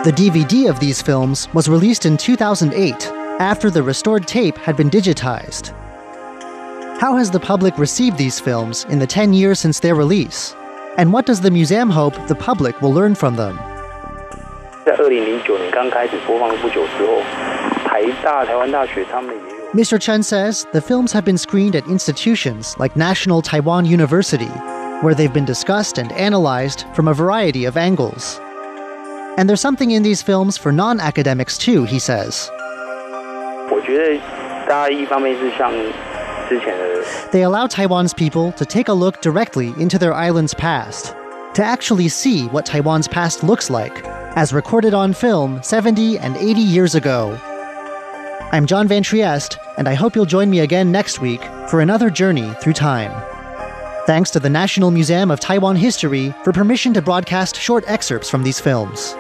[0.04, 3.08] The DVD of these films was released in 2008
[3.40, 5.70] after the restored tape had been digitized.
[7.00, 10.54] How has the public received these films in the 10 years since their release?
[10.97, 13.57] And what does the museum hope the public will learn from them?
[14.85, 17.23] 在二零零九年刚开始播放不久之后，
[17.85, 19.61] 台大、台湾大学他们也有。
[19.73, 19.99] Mr.
[19.99, 24.51] Chen says the films have been screened at institutions like National Taiwan University,
[25.01, 28.41] where they've been discussed and analyzed from a variety of angles.
[29.37, 32.49] And there's something in these films for non academics too, he says.
[33.71, 34.21] 我觉得
[34.67, 36.14] 大家一方面是像之前的
[37.32, 41.16] they allow Taiwan's people to take a look directly into their island's past,
[41.56, 46.62] to actually see what Taiwan's past looks like, as recorded on film 70 and 80
[46.62, 47.40] years ago.
[48.52, 52.10] I'm John Van Trieste, and I hope you'll join me again next week for another
[52.10, 53.12] journey through time.
[54.06, 58.44] Thanks to the National Museum of Taiwan History for permission to broadcast short excerpts from
[58.44, 59.16] these films.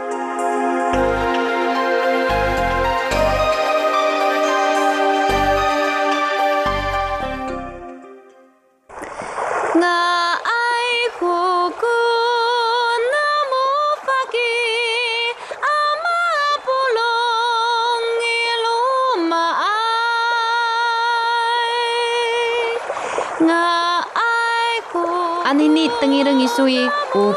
[26.56, 27.36] Sui u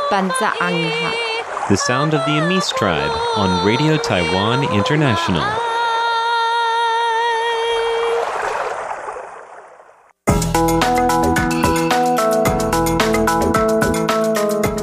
[0.61, 1.12] Angha.
[1.69, 5.43] The sound of the Amis tribe on Radio Taiwan International.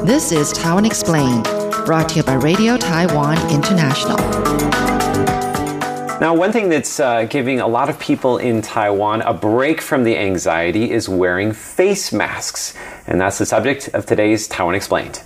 [0.04, 1.44] This is Taiwan Explained,
[1.86, 4.18] brought to you by Radio Taiwan International.
[6.18, 10.02] Now, one thing that's uh, giving a lot of people in Taiwan a break from
[10.02, 12.74] the anxiety is wearing face masks.
[13.06, 15.22] And that's the subject of today's Taiwan Explained.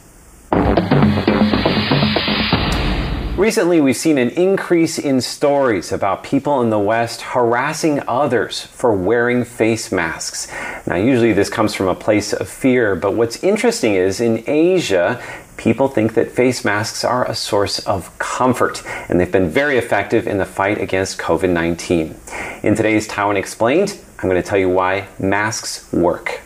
[3.38, 8.92] Recently, we've seen an increase in stories about people in the West harassing others for
[8.92, 10.48] wearing face masks.
[10.88, 15.22] Now, usually this comes from a place of fear, but what's interesting is in Asia,
[15.60, 20.26] people think that face masks are a source of comfort, and they've been very effective
[20.26, 22.16] in the fight against COVID 19.
[22.62, 26.40] In today's Taiwan Explained, I'm going to tell you why masks work.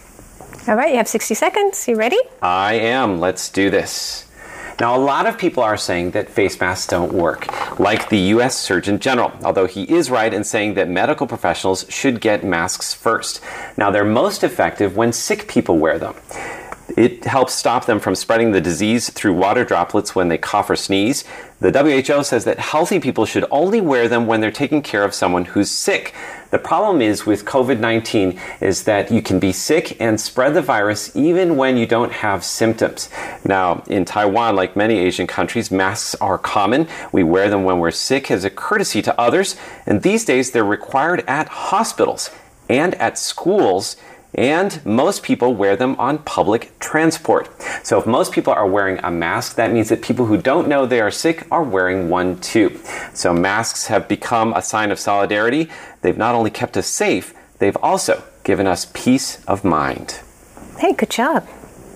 [0.67, 1.87] All right, you have 60 seconds.
[1.87, 2.19] You ready?
[2.43, 3.21] I am.
[3.21, 4.27] Let's do this.
[4.81, 7.47] Now, a lot of people are saying that face masks don't work,
[7.79, 12.21] like the US Surgeon General, although he is right in saying that medical professionals should
[12.21, 13.41] get masks first.
[13.77, 16.17] Now, they're most effective when sick people wear them.
[16.97, 20.77] It helps stop them from spreading the disease through water droplets when they cough or
[20.77, 21.25] sneeze.
[21.61, 25.15] The WHO says that healthy people should only wear them when they're taking care of
[25.15, 26.15] someone who's sick.
[26.51, 31.15] The problem is with COVID-19 is that you can be sick and spread the virus
[31.17, 33.09] even when you don't have symptoms.
[33.45, 36.87] Now, in Taiwan, like many Asian countries, masks are common.
[37.13, 39.57] We wear them when we're sick as a courtesy to others,
[39.87, 42.31] and these days they're required at hospitals
[42.69, 43.97] and at schools
[44.35, 47.49] and most people wear them on public transport.
[47.85, 50.87] So if most people are wearing a mask, that means that people who don't know
[50.87, 52.81] they are sick are wearing one too.
[53.13, 55.71] So masks have become a sign of solidarity.
[56.03, 60.21] They've not only kept us safe, they've also given us peace of mind.
[60.79, 61.47] Hey, good job.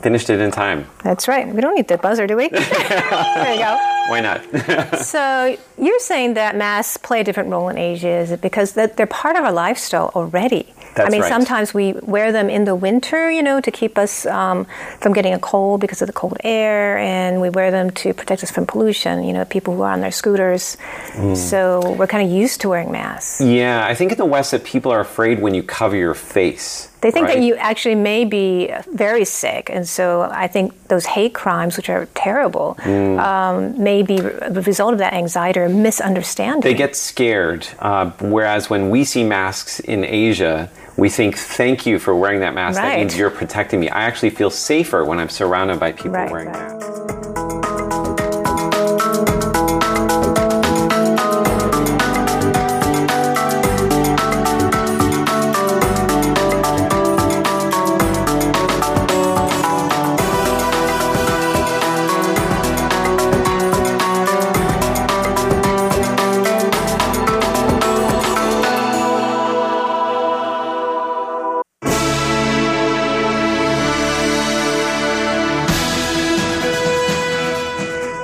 [0.01, 0.87] Finished it in time.
[1.03, 1.53] That's right.
[1.53, 2.49] We don't need the buzzer, do we?
[2.49, 3.77] there you go.
[4.09, 4.99] Why not?
[5.01, 9.07] so you're saying that masks play a different role in Asia is it because they're
[9.07, 10.73] part of our lifestyle already?
[10.99, 11.29] That's I mean, right.
[11.29, 14.67] sometimes we wear them in the winter, you know, to keep us um,
[15.01, 18.43] from getting a cold because of the cold air, and we wear them to protect
[18.45, 19.25] us from pollution.
[19.25, 20.77] You know, people who are on their scooters.
[21.15, 21.37] Mm.
[21.37, 23.41] So we're kind of used to wearing masks.
[23.41, 26.89] Yeah, I think in the West that people are afraid when you cover your face.
[27.01, 27.37] They think right?
[27.37, 31.89] that you actually may be very sick, and so I think those hate crimes, which
[31.89, 33.19] are terrible, Mm.
[33.21, 36.63] um, may be the result of that anxiety or misunderstanding.
[36.63, 37.69] They get scared.
[37.79, 40.69] Uh, whereas when we see masks in Asia,
[40.99, 42.75] we think, thank you for wearing that mask.
[42.81, 43.89] That means you're protecting me.
[43.89, 47.18] I actually feel safer when I'm surrounded by people Right, wearing masks.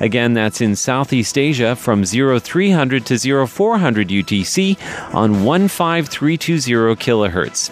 [0.00, 7.70] Again, that's in Southeast Asia from 0300 to 0400 UTC on 15320 kilohertz.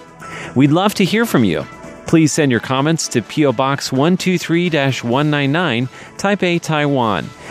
[0.55, 1.65] We'd love to hear from you.
[2.07, 5.87] Please send your comments to PO Box 123 199,
[6.19, 7.29] Taipei, Taiwan.